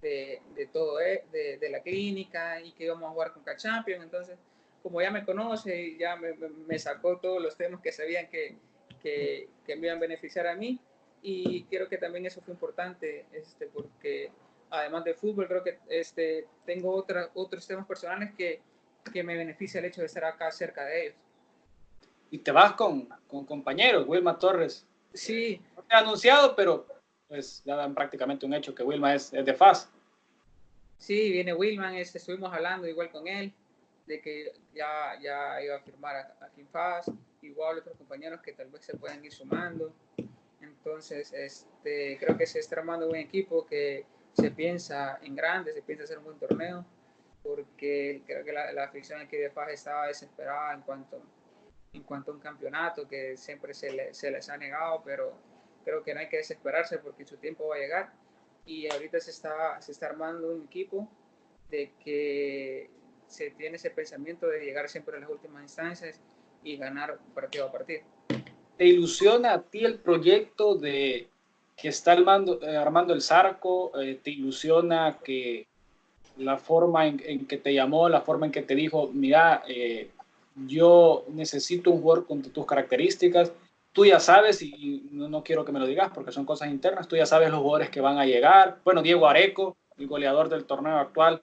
de, 0.01 0.39
de 0.53 0.67
todo, 0.67 1.01
eh, 1.01 1.23
de, 1.31 1.57
de, 1.57 1.69
la 1.69 1.81
clínica 1.81 2.61
y 2.61 2.73
que 2.73 2.83
íbamos 2.83 3.09
a 3.09 3.11
jugar 3.11 3.33
con 3.33 3.41
K-Champion. 3.41 4.03
Entonces, 4.03 4.37
como 4.83 5.01
ya 5.01 5.09
me 5.09 5.25
conoce, 5.25 5.97
ya 5.97 6.15
me, 6.15 6.33
me, 6.33 6.77
sacó 6.77 7.17
todos 7.17 7.41
los 7.41 7.57
temas 7.57 7.81
que 7.81 7.91
sabían 7.91 8.29
que, 8.29 8.55
que, 9.01 9.49
que, 9.65 9.75
me 9.75 9.87
iban 9.87 9.97
a 9.97 10.01
beneficiar 10.01 10.47
a 10.47 10.55
mí. 10.55 10.79
Y 11.21 11.63
creo 11.63 11.89
que 11.89 11.97
también 11.97 12.25
eso 12.25 12.41
fue 12.41 12.53
importante, 12.53 13.25
este, 13.31 13.67
porque 13.67 14.31
además 14.69 15.03
del 15.03 15.15
fútbol, 15.15 15.47
creo 15.47 15.63
que 15.63 15.79
este, 15.89 16.47
tengo 16.65 16.93
otra, 16.93 17.29
otros 17.33 17.65
temas 17.65 17.85
personales 17.85 18.33
que, 18.35 18.61
que 19.11 19.23
me 19.23 19.35
beneficia 19.35 19.79
el 19.79 19.85
hecho 19.85 20.01
de 20.01 20.07
estar 20.07 20.25
acá 20.25 20.51
cerca 20.51 20.85
de 20.85 21.05
ellos. 21.05 21.15
Y 22.29 22.39
te 22.39 22.51
vas 22.51 22.73
con, 22.73 23.07
con 23.27 23.45
compañeros, 23.45 24.05
Wilma 24.07 24.37
Torres. 24.37 24.85
Sí. 25.13 25.61
No 25.75 25.83
te 25.83 25.95
he 25.95 25.97
anunciado, 25.97 26.55
pero 26.55 26.85
pues 27.27 27.61
ya 27.65 27.75
dan 27.75 27.93
prácticamente 27.93 28.45
un 28.45 28.53
hecho 28.53 28.73
que 28.73 28.83
Wilma 28.83 29.15
es, 29.15 29.33
es 29.33 29.45
de 29.45 29.53
FAS. 29.53 29.89
Sí, 30.97 31.31
viene 31.31 31.53
Wilma, 31.53 31.97
este, 31.99 32.17
estuvimos 32.17 32.53
hablando 32.53 32.87
igual 32.87 33.11
con 33.11 33.27
él, 33.27 33.53
de 34.05 34.21
que 34.21 34.53
ya, 34.73 35.19
ya 35.21 35.61
iba 35.61 35.75
a 35.75 35.81
firmar 35.81 36.35
aquí 36.41 36.61
en 36.61 36.67
FAS, 36.67 37.11
igual 37.47 37.79
otros 37.79 37.97
compañeros 37.97 38.41
que 38.41 38.53
tal 38.53 38.69
vez 38.69 38.85
se 38.85 38.95
puedan 38.97 39.23
ir 39.23 39.31
sumando. 39.31 39.93
Entonces, 40.61 41.33
este, 41.33 42.17
creo 42.19 42.37
que 42.37 42.45
se 42.45 42.59
está 42.59 42.79
armando 42.79 43.09
un 43.09 43.15
equipo 43.15 43.65
que 43.65 44.05
se 44.33 44.51
piensa 44.51 45.19
en 45.21 45.35
grande, 45.35 45.73
se 45.73 45.81
piensa 45.81 46.03
hacer 46.03 46.19
un 46.19 46.25
buen 46.25 46.39
torneo, 46.39 46.85
porque 47.43 48.21
creo 48.25 48.43
que 48.43 48.51
la, 48.51 48.71
la 48.71 48.85
afición 48.85 49.21
aquí 49.21 49.37
de 49.37 49.49
FAS 49.49 49.71
estaba 49.71 50.07
desesperada 50.07 50.73
en 50.73 50.81
cuanto, 50.81 51.21
en 51.93 52.03
cuanto 52.03 52.31
a 52.31 52.35
un 52.35 52.39
campeonato 52.39 53.07
que 53.07 53.37
siempre 53.37 53.73
se, 53.73 54.13
se 54.13 54.31
les 54.31 54.49
ha 54.49 54.57
negado, 54.57 55.01
pero 55.03 55.33
creo 55.83 56.03
que 56.03 56.13
no 56.13 56.19
hay 56.19 56.29
que 56.29 56.37
desesperarse 56.37 56.99
porque 56.99 57.25
su 57.25 57.37
tiempo 57.37 57.67
va 57.67 57.75
a 57.75 57.79
llegar 57.79 58.13
y 58.65 58.91
ahorita 58.91 59.19
se 59.21 59.31
está, 59.31 59.81
se 59.81 59.93
está 59.93 60.07
armando 60.07 60.53
un 60.53 60.65
equipo 60.65 61.09
de 61.69 61.93
que 62.03 62.89
se 63.27 63.51
tiene 63.51 63.77
ese 63.77 63.89
pensamiento 63.89 64.47
de 64.47 64.59
llegar 64.59 64.89
siempre 64.89 65.17
a 65.17 65.19
las 65.21 65.29
últimas 65.29 65.63
instancias 65.63 66.19
y 66.63 66.77
ganar 66.77 67.17
partido 67.33 67.65
a 67.65 67.71
partido. 67.71 68.01
¿Te 68.77 68.85
ilusiona 68.85 69.53
a 69.53 69.61
ti 69.61 69.83
el 69.83 69.95
proyecto 69.95 70.75
de 70.75 71.27
que 71.75 71.87
está 71.89 72.11
armando, 72.11 72.59
eh, 72.61 72.75
armando 72.77 73.13
el 73.13 73.21
Zarco? 73.21 73.91
Eh, 73.99 74.19
¿Te 74.21 74.31
ilusiona 74.31 75.17
que 75.23 75.67
la 76.37 76.57
forma 76.57 77.07
en, 77.07 77.47
que 77.47 77.57
te 77.57 77.73
llamó, 77.73 78.07
la 78.09 78.21
forma 78.21 78.45
en 78.45 78.51
que 78.51 78.61
te 78.61 78.75
dijo, 78.75 79.09
mira, 79.11 79.63
eh, 79.67 80.11
yo 80.67 81.25
necesito 81.29 81.89
un 81.91 82.01
jugador 82.01 82.27
con 82.27 82.41
tus 82.41 82.65
características? 82.65 83.51
Tú 83.91 84.05
ya 84.05 84.19
sabes, 84.19 84.61
y 84.61 85.09
no, 85.11 85.27
no, 85.27 85.43
quiero 85.43 85.65
que 85.65 85.71
me 85.71 85.79
lo 85.79 85.87
digas 85.87 86.11
porque 86.13 86.31
son 86.31 86.45
cosas 86.45 86.69
internas, 86.69 87.07
tú 87.07 87.15
ya 87.15 87.25
sabes 87.25 87.49
los 87.49 87.61
jugadores 87.61 87.89
que 87.89 88.01
van 88.01 88.19
a 88.19 88.25
llegar. 88.25 88.77
Bueno, 88.83 89.01
Diego 89.01 89.27
Areco, 89.27 89.75
el 89.97 90.07
goleador 90.07 90.49
del 90.49 90.65
torneo 90.65 90.97
actual, 90.97 91.41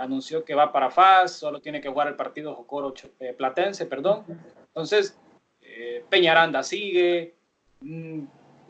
anunció 0.00 0.44
que 0.44 0.54
va 0.54 0.72
para 0.72 0.90
FAS, 0.90 1.32
solo 1.32 1.60
tiene 1.60 1.80
que 1.80 1.88
jugar 1.88 2.08
el 2.08 2.16
partido 2.16 2.54
Jocoro 2.54 2.94
eh, 3.20 3.34
Platense, 3.34 3.86
perdón. 3.86 4.24
Entonces, 4.68 5.18
eh, 5.60 6.04
Peñaranda 6.08 6.62
sigue, 6.62 7.34
mm, 7.80 8.22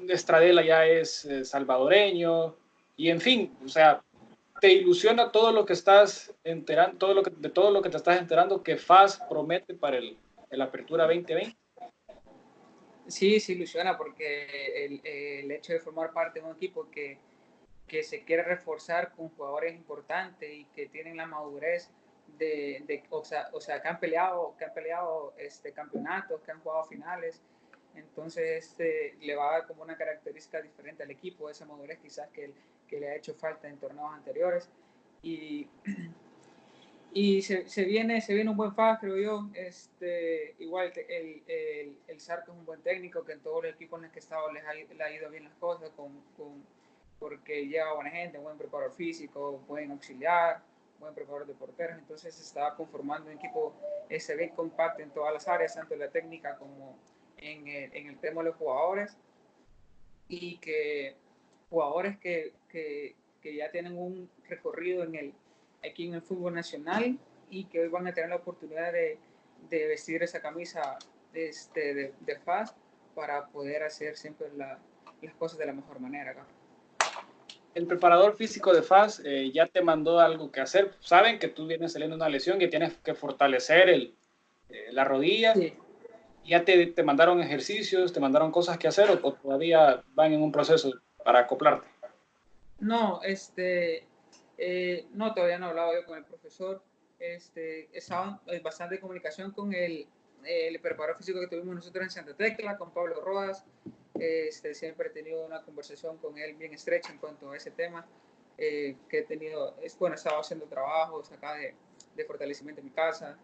Estradela 0.09 0.63
ya 0.63 0.87
es 0.87 1.25
eh, 1.25 1.45
salvadoreño, 1.45 2.57
y 2.97 3.11
en 3.11 3.21
fin, 3.21 3.57
o 3.65 3.69
sea, 3.69 4.03
te 4.61 4.73
ilusiona 4.73 5.31
todo 5.31 5.53
lo 5.53 5.65
que 5.65 5.73
estás 5.73 6.35
enterando, 6.45 6.99
todo 6.99 7.15
lo 7.15 7.23
que, 7.23 7.31
de 7.31 7.49
todo 7.49 7.71
lo 7.71 7.81
que 7.81 7.89
te 7.89 7.97
estás 7.97 8.19
enterando 8.19 8.63
que 8.63 8.77
FAS 8.77 9.21
promete 9.29 9.75
para 9.75 9.99
el, 9.99 10.19
el 10.51 10.61
Apertura 10.61 11.05
2020. 11.05 11.57
Sí, 13.07 13.41
se 13.41 13.53
ilusiona 13.53 13.97
porque 13.97 14.85
el, 14.85 15.01
el 15.05 15.51
hecho 15.51 15.73
de 15.73 15.81
formar 15.81 16.13
parte 16.13 16.41
de 16.41 16.47
un 16.47 16.57
equipo 16.57 16.89
que 16.91 17.19
que 17.91 18.05
se 18.05 18.23
quiere 18.23 18.45
reforzar 18.45 19.11
con 19.17 19.31
jugadores 19.31 19.75
importantes 19.75 20.49
y 20.49 20.65
que 20.67 20.87
tienen 20.87 21.17
la 21.17 21.27
madurez 21.27 21.91
de, 22.39 22.85
de 22.87 23.03
o, 23.11 23.25
sea, 23.25 23.49
o, 23.53 23.61
sea, 23.61 23.83
que 23.83 23.89
han 23.89 23.99
peleado, 23.99 24.55
que 24.57 24.65
han 24.65 24.73
peleado 24.73 25.35
este, 25.37 25.73
campeonatos, 25.73 26.41
que 26.43 26.53
han 26.53 26.61
jugado 26.61 26.85
finales. 26.85 27.43
Entonces 27.97 28.65
este, 28.65 29.17
le 29.21 29.35
va 29.35 29.49
a 29.49 29.53
dar 29.59 29.67
como 29.67 29.83
una 29.83 29.97
característica 29.97 30.63
diferente 30.63 31.03
al 31.03 31.11
equipo, 31.11 31.51
esa 31.51 31.67
madurez 31.67 31.99
quizás 31.99 32.29
que, 32.29 32.55
que 32.87 33.01
le 33.01 33.09
ha 33.09 33.17
hecho 33.17 33.35
falta 33.35 33.69
en 33.69 33.77
torneos 33.77 34.15
anteriores. 34.15 34.71
Y, 35.25 35.67
y 37.13 37.43
se, 37.43 37.69
se, 37.69 37.85
viene, 37.85 38.21
se 38.21 38.35
viene 38.35 38.51
un 38.51 38.57
buen 38.57 38.73
FAS, 38.73 39.01
creo 39.01 39.17
yo. 39.17 39.49
Este, 39.53 40.55
igual 40.61 40.93
el, 41.09 41.43
el, 41.49 41.97
el 42.07 42.21
Sarco 42.21 42.53
es 42.53 42.59
un 42.59 42.65
buen 42.65 42.83
técnico, 42.83 43.25
que 43.25 43.33
en 43.33 43.41
todos 43.41 43.65
los 43.65 43.75
equipos 43.75 43.99
en 43.99 44.05
los 44.05 44.13
que 44.13 44.21
he 44.21 44.23
estado 44.23 44.53
les 44.53 44.65
ha, 44.65 44.75
le 44.75 45.03
ha 45.03 45.13
ido 45.13 45.29
bien 45.29 45.43
las 45.43 45.55
cosas, 45.55 45.91
con, 45.97 46.23
con 46.37 46.63
porque 47.21 47.69
lleva 47.69 47.93
buena 47.93 48.11
gente, 48.11 48.39
buen 48.39 48.57
preparador 48.57 48.95
físico, 48.95 49.63
buen 49.69 49.91
auxiliar, 49.91 50.63
buen 50.99 51.15
preparador 51.15 51.47
de 51.47 51.55
porteros, 51.55 51.99
entonces 51.99 52.35
se 52.35 52.43
estaba 52.43 52.75
conformando 52.75 53.31
un 53.31 53.37
equipo 53.37 53.75
ese 54.09 54.35
bien 54.35 54.51
compacto 54.51 55.03
en 55.03 55.11
todas 55.11 55.33
las 55.33 55.47
áreas, 55.47 55.75
tanto 55.75 55.95
en 55.95 56.01
la 56.01 56.11
técnica 56.11 56.57
como 56.57 56.99
en 57.37 57.69
el, 57.69 57.95
en 57.95 58.07
el 58.09 58.19
tema 58.19 58.43
de 58.43 58.49
los 58.49 58.57
jugadores, 58.57 59.17
y 60.29 60.57
que 60.59 61.15
jugadores 61.69 62.19
que, 62.19 62.55
que, 62.69 63.15
que, 63.43 63.55
ya 63.55 63.71
tienen 63.71 63.99
un 63.99 64.31
recorrido 64.49 65.05
en 65.05 65.15
el, 65.15 65.35
aquí 65.85 66.09
en 66.09 66.15
el 66.15 66.23
fútbol 66.23 66.55
nacional 66.55 67.19
y 67.51 67.65
que 67.65 67.81
hoy 67.81 67.89
van 67.89 68.07
a 68.07 68.15
tener 68.15 68.31
la 68.31 68.37
oportunidad 68.37 68.93
de, 68.93 69.19
de 69.69 69.87
vestir 69.89 70.23
esa 70.23 70.41
camisa 70.41 70.99
este, 71.35 71.95
de, 71.95 72.15
de 72.21 72.39
FAS 72.39 72.75
para 73.15 73.47
poder 73.49 73.83
hacer 73.83 74.17
siempre 74.17 74.49
la, 74.55 74.79
las 75.21 75.35
cosas 75.35 75.59
de 75.59 75.67
la 75.67 75.73
mejor 75.73 76.01
manera 76.01 76.31
acá 76.31 76.47
el 77.75 77.87
preparador 77.87 78.37
físico 78.37 78.73
de 78.73 78.83
FAS 78.83 79.23
eh, 79.25 79.51
ya 79.53 79.67
te 79.67 79.83
mandó 79.83 80.21
algo 80.21 80.51
que 80.51 80.61
hacer. 80.61 80.95
Saben 81.01 81.39
que 81.39 81.49
tú 81.49 81.67
vienes 81.67 81.93
saliendo 81.93 82.17
una 82.17 82.29
lesión 82.29 82.61
y 82.61 82.69
tienes 82.69 82.97
que 82.99 83.15
fortalecer 83.15 83.89
el, 83.89 84.15
eh, 84.69 84.89
la 84.93 85.05
rodilla. 85.05 85.55
Sí. 85.55 85.75
¿Ya 86.45 86.65
te, 86.65 86.87
te, 86.87 87.03
mandaron 87.03 87.41
ejercicios, 87.41 88.13
te 88.13 88.19
mandaron 88.19 88.51
cosas 88.51 88.79
que 88.79 88.89
hacer 88.89 89.11
o, 89.11 89.33
todavía 89.35 90.03
van 90.15 90.33
en 90.33 90.43
un 90.43 90.51
proceso 90.51 90.91
para 91.23 91.41
acoplarte? 91.41 91.87
No, 92.81 93.21
este, 93.23 94.07
eh, 94.59 95.07
no, 95.13 95.33
todavía 95.35 95.59
no 95.59 95.67
he 95.67 95.71
hablado 95.71 95.93
yo 95.95 96.05
con 96.07 96.19
el 96.19 96.25
profesor. 96.25 96.83
Este, 97.19 97.91
estaba 97.97 98.41
en 98.47 98.63
bastante 98.63 98.99
comunicación 98.99 99.53
con 99.53 99.75
el, 99.75 100.09
el 100.45 100.81
preparador 100.81 101.19
físico 101.19 101.39
que 101.39 101.47
tuvimos 101.47 101.75
nosotros 101.75 102.05
en 102.05 102.11
Santa 102.11 102.35
Tecla, 102.35 102.79
con 102.79 102.93
Pablo 102.93 103.21
Rodas 103.21 103.65
este, 104.19 104.75
siempre 104.75 105.09
he 105.09 105.11
tenido 105.11 105.45
una 105.45 105.63
conversación 105.63 106.19
con 106.19 106.39
él 106.39 106.55
bien 106.57 106.75
estrecha 106.75 107.13
en 107.13 107.19
cuanto 107.19 107.51
a 107.51 107.57
ese 107.57 107.71
tema, 107.71 108.07
eh, 108.59 108.97
que 109.09 109.19
he 109.19 109.23
tenido, 109.23 109.75
es, 109.83 109.99
bueno, 109.99 110.15
he 110.15 110.19
estado 110.19 110.41
haciendo 110.41 110.67
trabajos 110.67 111.31
acá 111.33 111.55
de, 111.55 111.75
de 112.15 112.25
fortalecimiento 112.25 112.81
en 112.81 112.87
mi 112.87 112.93
casa, 112.93 113.39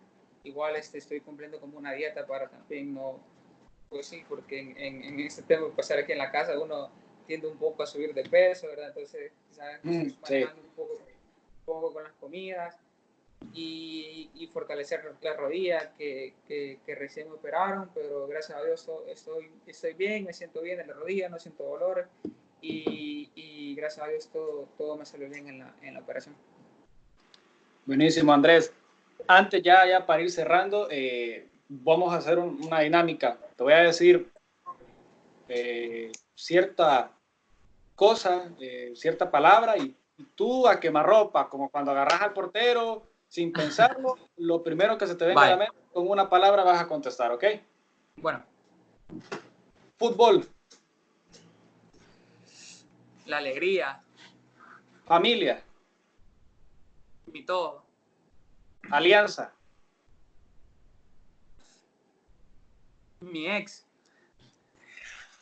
igual 0.45 0.77
este, 0.77 0.99
estoy 0.99 1.21
cumpliendo 1.21 1.61
como 1.61 1.79
una 1.79 1.93
dieta 1.93 2.27
para 2.27 2.49
también 2.49 2.95
no, 2.95 3.21
pues 3.89 4.07
sí, 4.07 4.25
porque 4.29 4.61
en, 4.61 4.77
en, 4.77 5.05
en 5.05 5.21
este 5.21 5.43
tema, 5.43 5.75
pasar 5.75 5.99
aquí 5.99 6.13
en 6.13 6.19
la 6.19 6.31
casa, 6.31 6.59
uno 6.59 6.91
tiende 7.27 7.49
un 7.49 7.59
poco 7.59 7.83
a 7.83 7.87
subir 7.87 8.15
de 8.15 8.23
peso, 8.25 8.69
¿verdad? 8.69 8.89
Entonces, 8.89 9.33
¿sabes? 9.51 9.81
Mm, 9.83 10.09
sí. 10.25 10.45
un, 10.45 10.71
poco, 10.77 10.93
un 10.95 11.65
poco 11.65 11.93
con 11.93 12.05
las 12.05 12.13
comidas 12.15 12.79
y, 13.53 14.31
y 14.35 14.47
fortalecer 14.49 15.03
la 15.23 15.35
rodilla 15.35 15.93
que, 15.97 16.35
que, 16.47 16.79
que, 16.85 16.95
recién 16.95 17.31
operaron, 17.31 17.91
pero 17.95 18.27
gracias 18.27 18.59
a 18.59 18.63
Dios 18.63 18.89
estoy, 19.09 19.51
estoy 19.67 19.95
bien, 19.95 20.25
me 20.25 20.33
siento 20.33 20.61
bien 20.61 20.81
en 20.81 20.89
la 20.89 20.95
rodilla, 20.95 21.29
no 21.29 21.39
siento 21.39 21.65
dolor 21.65 22.09
y, 22.61 23.31
y 23.35 23.75
gracias 23.75 24.07
a 24.07 24.11
Dios 24.11 24.29
todo, 24.33 24.69
todo 24.77 24.97
me 24.97 25.07
salió 25.07 25.29
bien 25.29 25.49
en 25.49 25.59
la, 25.61 25.75
en 25.83 25.95
la 25.95 26.01
operación. 26.01 26.35
Buenísimo, 27.85 28.33
Andrés. 28.33 28.73
Antes 29.29 29.63
ya, 29.63 29.87
ya 29.87 30.05
para 30.05 30.23
ir 30.23 30.31
cerrando, 30.31 30.89
eh, 30.91 31.49
vamos 31.69 32.13
a 32.13 32.19
hacer 32.19 32.39
un, 32.39 32.63
una 32.65 32.81
dinámica. 32.81 33.39
Te 33.57 33.63
voy 33.63 33.73
a 33.73 33.79
decir 33.79 34.31
eh, 35.49 36.11
cierta 36.35 37.13
cosa, 37.95 38.51
eh, 38.61 38.93
cierta 38.95 39.31
palabra 39.31 39.77
y, 39.79 39.97
y 40.19 40.25
tú 40.35 40.67
a 40.67 40.81
quemarropa, 40.81 41.49
como 41.49 41.71
cuando 41.71 41.93
agarras 41.93 42.23
al 42.23 42.33
portero 42.33 43.16
sin 43.37 43.53
pensarlo, 43.53 44.17
lo 44.39 44.63
primero 44.63 44.97
que 44.97 45.07
se 45.07 45.15
te 45.15 45.27
venga 45.27 45.43
a 45.43 45.51
la 45.51 45.57
mente, 45.59 45.77
con 45.93 46.09
una 46.09 46.31
palabra 46.31 46.65
vas 46.65 46.81
a 46.81 46.89
contestar, 46.89 47.33
¿ok? 47.33 47.45
Bueno. 48.17 48.43
Fútbol. 49.99 50.49
La 53.27 53.37
alegría. 53.37 54.03
Familia. 55.05 55.63
Mi 57.27 57.45
todo. 57.45 57.85
Alianza. 58.91 59.53
Mi 63.21 63.49
ex. 63.49 63.87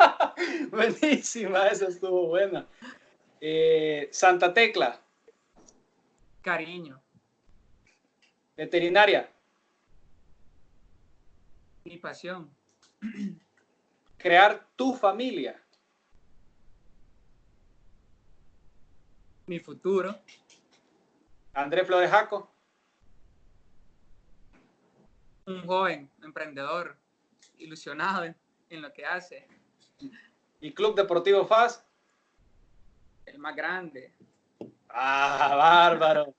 Buenísima, 0.72 1.68
esa 1.68 1.86
estuvo 1.86 2.26
buena. 2.26 2.66
Eh, 3.40 4.08
Santa 4.10 4.52
Tecla. 4.52 5.00
Cariño. 6.42 7.03
Veterinaria. 8.56 9.30
Mi 11.84 11.98
pasión. 11.98 12.50
Crear 14.16 14.66
tu 14.76 14.94
familia. 14.94 15.60
Mi 19.46 19.58
futuro. 19.58 20.18
Andrés 21.52 21.86
Flores 21.86 22.10
Jaco. 22.10 22.50
Un 25.46 25.66
joven 25.66 26.10
emprendedor, 26.22 26.96
ilusionado 27.58 28.24
en, 28.24 28.34
en 28.70 28.80
lo 28.80 28.92
que 28.92 29.04
hace. 29.04 29.46
¿Y 30.60 30.72
Club 30.72 30.94
Deportivo 30.94 31.46
FAS? 31.46 31.84
El 33.26 33.38
más 33.38 33.54
grande. 33.54 34.14
Ah, 34.88 35.54
bárbaro. 35.54 36.34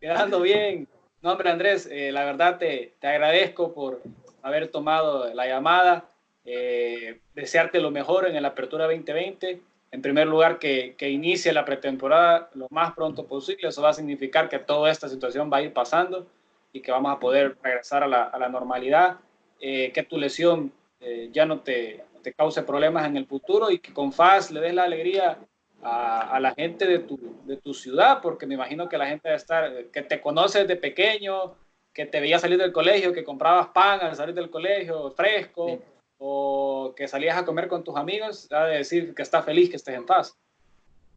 Quedando 0.00 0.40
bien. 0.40 0.88
No, 1.24 1.32
hombre, 1.32 1.48
Andrés, 1.48 1.88
eh, 1.90 2.12
la 2.12 2.22
verdad 2.26 2.58
te, 2.58 2.96
te, 3.00 3.06
agradezco 3.06 3.72
por 3.72 4.02
haber 4.42 4.68
tomado 4.68 5.32
la 5.32 5.46
llamada. 5.46 6.10
Eh, 6.44 7.22
desearte 7.34 7.80
lo 7.80 7.90
mejor 7.90 8.28
en 8.28 8.36
el 8.36 8.44
Apertura 8.44 8.84
2020. 8.84 9.62
En 9.90 10.02
primer 10.02 10.26
lugar, 10.26 10.58
que, 10.58 10.94
que 10.98 11.08
inicie 11.08 11.54
la 11.54 11.64
pretemporada 11.64 12.50
lo 12.52 12.66
más 12.68 12.92
pronto 12.92 13.26
posible. 13.26 13.68
Eso 13.68 13.80
va 13.80 13.88
a 13.88 13.94
significar 13.94 14.50
que 14.50 14.58
toda 14.58 14.90
esta 14.90 15.08
situación 15.08 15.50
va 15.50 15.56
a 15.56 15.62
ir 15.62 15.72
pasando 15.72 16.26
y 16.74 16.82
que 16.82 16.92
vamos 16.92 17.10
a 17.10 17.18
poder 17.18 17.56
regresar 17.62 18.02
a 18.02 18.06
la, 18.06 18.24
a 18.24 18.38
la 18.38 18.50
normalidad. 18.50 19.16
Eh, 19.62 19.92
que 19.94 20.02
tu 20.02 20.18
lesión 20.18 20.74
eh, 21.00 21.30
ya 21.32 21.46
no 21.46 21.60
te, 21.60 22.04
te, 22.22 22.34
cause 22.34 22.62
problemas 22.64 23.06
en 23.06 23.16
el 23.16 23.24
futuro 23.24 23.70
y 23.70 23.78
que 23.78 23.94
con 23.94 24.12
FAS 24.12 24.50
le 24.50 24.60
des 24.60 24.74
la 24.74 24.84
alegría 24.84 25.38
a, 25.84 26.34
a, 26.34 26.40
la 26.40 26.54
gente 26.54 26.86
de 26.86 26.98
tu, 26.98 27.18
de 27.44 27.58
tu 27.58 27.74
ciudad, 27.74 28.20
porque 28.22 28.46
me 28.46 28.54
imagino 28.54 28.88
que 28.88 28.98
la 28.98 29.06
gente 29.06 29.28
debe 29.28 29.36
estar, 29.36 29.86
que 29.86 30.02
te 30.02 30.20
conoce 30.20 30.60
desde 30.60 30.76
pequeño, 30.76 31.54
que 31.92 32.06
te 32.06 32.20
veía 32.20 32.38
salir 32.38 32.58
del 32.58 32.72
colegio, 32.72 33.12
que 33.12 33.22
comprabas 33.22 33.68
pan 33.68 34.00
al 34.00 34.16
salir 34.16 34.34
del 34.34 34.50
colegio 34.50 35.10
fresco, 35.12 35.68
sí. 35.68 35.78
o 36.18 36.94
que 36.96 37.06
salías 37.06 37.36
a 37.36 37.44
comer 37.44 37.68
con 37.68 37.84
tus 37.84 37.96
amigos, 37.96 38.50
ha 38.50 38.64
de 38.64 38.78
decir 38.78 39.14
que 39.14 39.22
está 39.22 39.42
feliz 39.42 39.70
que 39.70 39.76
estés 39.76 39.94
en 39.94 40.06
FAS. 40.06 40.36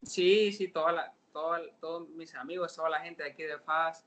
Sí, 0.03 0.51
sí, 0.51 0.67
toda 0.67 0.91
la, 0.91 1.13
toda, 1.31 1.61
todos 1.79 2.09
mis 2.09 2.35
amigos, 2.35 2.75
toda 2.75 2.89
la 2.89 2.99
gente 2.99 3.23
de 3.23 3.31
aquí 3.31 3.43
de 3.43 3.57
FAS, 3.59 4.05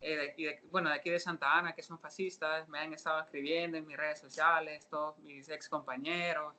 eh, 0.00 0.16
de, 0.16 0.30
aquí 0.30 0.44
de, 0.44 0.60
bueno, 0.70 0.88
de 0.88 0.94
aquí 0.94 1.10
de 1.10 1.18
Santa 1.18 1.58
Ana, 1.58 1.74
que 1.74 1.82
son 1.82 1.98
fascistas, 1.98 2.68
me 2.68 2.78
han 2.78 2.92
estado 2.92 3.20
escribiendo 3.20 3.76
en 3.76 3.86
mis 3.86 3.96
redes 3.96 4.20
sociales, 4.20 4.86
todos 4.88 5.18
mis 5.18 5.48
ex 5.48 5.68
compañeros, 5.68 6.54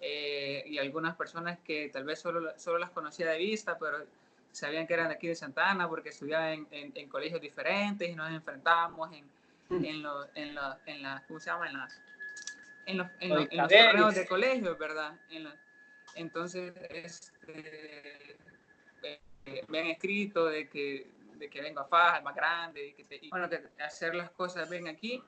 eh, 0.00 0.64
y 0.66 0.78
algunas 0.78 1.16
personas 1.16 1.58
que 1.60 1.88
tal 1.88 2.04
vez 2.04 2.20
solo, 2.20 2.52
solo 2.58 2.78
las 2.78 2.90
conocía 2.90 3.30
de 3.30 3.38
vista, 3.38 3.78
pero 3.78 3.98
sabían 4.52 4.86
que 4.86 4.94
eran 4.94 5.08
de 5.08 5.14
aquí 5.14 5.28
de 5.28 5.34
Santa 5.34 5.70
Ana 5.70 5.88
porque 5.88 6.10
estudiaban 6.10 6.52
en, 6.52 6.66
en, 6.70 6.92
en 6.94 7.08
colegios 7.08 7.40
diferentes 7.40 8.08
y 8.08 8.14
nos 8.14 8.30
enfrentábamos 8.30 9.10
en, 9.12 9.24
en, 9.84 10.02
lo, 10.02 10.26
en, 10.34 10.54
lo, 10.54 10.76
en 10.86 11.02
la, 11.02 11.24
¿cómo 11.26 11.40
se 11.40 11.50
llama? 11.50 11.68
En, 11.68 11.78
las, 11.78 12.00
en, 12.86 12.98
los, 12.98 13.08
en, 13.20 13.28
los, 13.30 13.48
en 13.50 13.58
los 13.58 13.68
torneos 13.68 14.14
de 14.14 14.26
colegio, 14.26 14.76
¿verdad? 14.76 15.18
En 15.30 15.44
la, 15.44 15.56
entonces, 16.14 16.72
este, 16.90 18.36
eh, 19.02 19.64
me 19.68 19.80
han 19.80 19.86
escrito 19.86 20.46
de 20.46 20.68
que, 20.68 21.08
de 21.36 21.50
que 21.50 21.60
vengo 21.60 21.80
a 21.80 21.86
Faja, 21.86 22.20
más 22.20 22.34
grande, 22.34 22.88
y 22.88 22.92
que, 22.92 23.04
te, 23.04 23.16
y, 23.20 23.30
bueno, 23.30 23.48
que 23.50 23.60
hacer 23.82 24.14
las 24.14 24.30
cosas 24.30 24.70
bien 24.70 24.86
aquí 24.88 25.22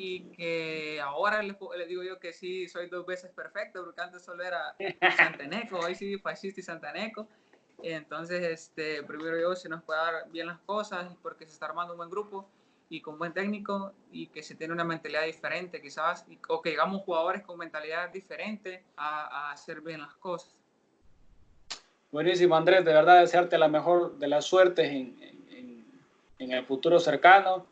y 0.00 0.20
que 0.30 1.00
ahora 1.00 1.42
les, 1.42 1.56
les, 1.76 1.88
digo 1.88 2.04
yo 2.04 2.20
que 2.20 2.32
sí, 2.32 2.68
soy 2.68 2.88
dos 2.88 3.04
veces 3.04 3.32
perfecto, 3.32 3.84
porque 3.84 4.00
antes 4.00 4.22
solo 4.22 4.44
era 4.44 4.76
santaneco, 5.16 5.76
hoy 5.80 5.96
sí 5.96 6.16
fascista 6.18 6.60
y 6.60 6.62
santaneco. 6.62 7.28
Entonces, 7.82 8.44
este, 8.44 9.02
primero 9.02 9.40
yo, 9.40 9.56
si 9.56 9.68
nos 9.68 9.82
puede 9.82 9.98
dar 9.98 10.30
bien 10.30 10.46
las 10.46 10.60
cosas, 10.60 11.16
porque 11.20 11.46
se 11.46 11.52
está 11.52 11.66
armando 11.66 11.94
un 11.94 11.96
buen 11.96 12.10
grupo 12.10 12.48
y 12.88 13.00
con 13.00 13.18
buen 13.18 13.32
técnico 13.32 13.92
y 14.12 14.28
que 14.28 14.44
se 14.44 14.54
tiene 14.54 14.72
una 14.72 14.84
mentalidad 14.84 15.24
diferente 15.24 15.82
quizás, 15.82 16.24
y, 16.28 16.38
o 16.48 16.62
que 16.62 16.70
llegamos 16.70 17.02
jugadores 17.02 17.42
con 17.42 17.58
mentalidad 17.58 18.08
diferente 18.10 18.84
a, 18.96 19.48
a 19.48 19.50
hacer 19.50 19.80
bien 19.80 20.00
las 20.00 20.14
cosas. 20.14 20.54
Buenísimo, 22.12 22.54
Andrés, 22.54 22.84
de 22.84 22.92
verdad 22.92 23.18
desearte 23.18 23.58
la 23.58 23.66
mejor 23.66 24.16
de 24.16 24.28
las 24.28 24.44
suertes 24.44 24.92
en, 24.92 25.20
en, 25.50 25.84
en 26.38 26.52
el 26.52 26.64
futuro 26.64 27.00
cercano 27.00 27.66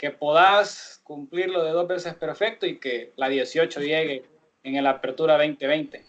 que 0.00 0.10
puedas 0.10 1.02
cumplirlo 1.04 1.62
de 1.62 1.72
dos 1.72 1.86
veces 1.86 2.14
perfecto 2.14 2.64
y 2.64 2.78
que 2.78 3.12
la 3.16 3.28
18 3.28 3.80
llegue 3.80 4.24
en 4.62 4.76
el 4.76 4.86
Apertura 4.86 5.34
2020. 5.34 6.06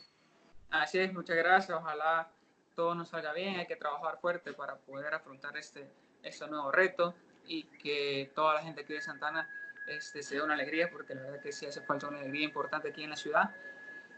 Así 0.69 0.99
es, 0.99 1.11
muchas 1.11 1.35
gracias. 1.35 1.77
Ojalá 1.77 2.29
todo 2.73 2.95
nos 2.95 3.09
salga 3.09 3.33
bien. 3.33 3.59
Hay 3.59 3.67
que 3.67 3.75
trabajar 3.75 4.17
fuerte 4.21 4.53
para 4.53 4.77
poder 4.77 5.13
afrontar 5.13 5.57
este, 5.57 5.91
este 6.23 6.47
nuevo 6.47 6.71
reto 6.71 7.13
y 7.45 7.63
que 7.63 8.31
toda 8.33 8.53
la 8.53 8.61
gente 8.61 8.83
aquí 8.83 8.93
de 8.93 9.01
Santana 9.01 9.49
este, 9.87 10.23
se 10.23 10.35
dé 10.35 10.41
una 10.41 10.53
alegría, 10.53 10.89
porque 10.89 11.13
la 11.13 11.23
verdad 11.23 11.41
que 11.41 11.51
sí 11.51 11.65
hace 11.65 11.81
falta 11.81 12.07
una 12.07 12.19
alegría 12.19 12.45
importante 12.45 12.91
aquí 12.91 13.03
en 13.03 13.09
la 13.09 13.17
ciudad 13.17 13.53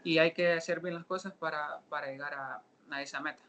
y 0.04 0.18
hay 0.18 0.34
que 0.34 0.52
hacer 0.52 0.78
bien 0.78 0.94
las 0.94 1.04
cosas 1.04 1.32
para, 1.32 1.80
para 1.88 2.06
llegar 2.06 2.32
a, 2.32 2.62
a 2.92 3.02
esa 3.02 3.18
meta. 3.18 3.42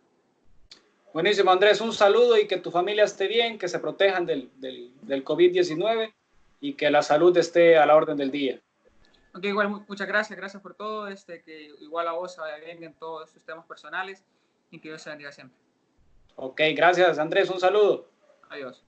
Buenísimo, 1.15 1.49
Andrés. 1.49 1.79
Un 1.79 1.93
saludo 1.93 2.37
y 2.37 2.45
que 2.45 2.57
tu 2.57 2.71
familia 2.71 3.05
esté 3.05 3.27
bien, 3.27 3.57
que 3.57 3.69
se 3.69 3.79
protejan 3.79 4.25
del, 4.25 4.51
del, 4.59 4.91
del 5.03 5.23
COVID-19 5.23 6.13
y 6.59 6.73
que 6.73 6.91
la 6.91 7.01
salud 7.01 7.37
esté 7.37 7.77
a 7.77 7.85
la 7.85 7.95
orden 7.95 8.17
del 8.17 8.31
día. 8.31 8.59
Ok, 9.33 9.45
igual 9.45 9.69
muchas 9.87 10.09
gracias, 10.09 10.37
gracias 10.37 10.61
por 10.61 10.75
todo, 10.75 11.07
este, 11.07 11.41
que 11.41 11.67
igual 11.79 12.09
a 12.09 12.11
vos 12.11 12.35
vaya 12.35 12.57
bien 12.57 12.83
en 12.83 12.93
todos 12.95 13.29
sus 13.29 13.45
temas 13.45 13.65
personales 13.65 14.25
y 14.71 14.81
que 14.81 14.89
Dios 14.89 15.03
se 15.03 15.09
bendiga 15.09 15.31
siempre. 15.31 15.57
Ok, 16.35 16.59
gracias 16.75 17.17
Andrés, 17.17 17.49
un 17.49 17.61
saludo. 17.61 18.09
Adiós. 18.49 18.83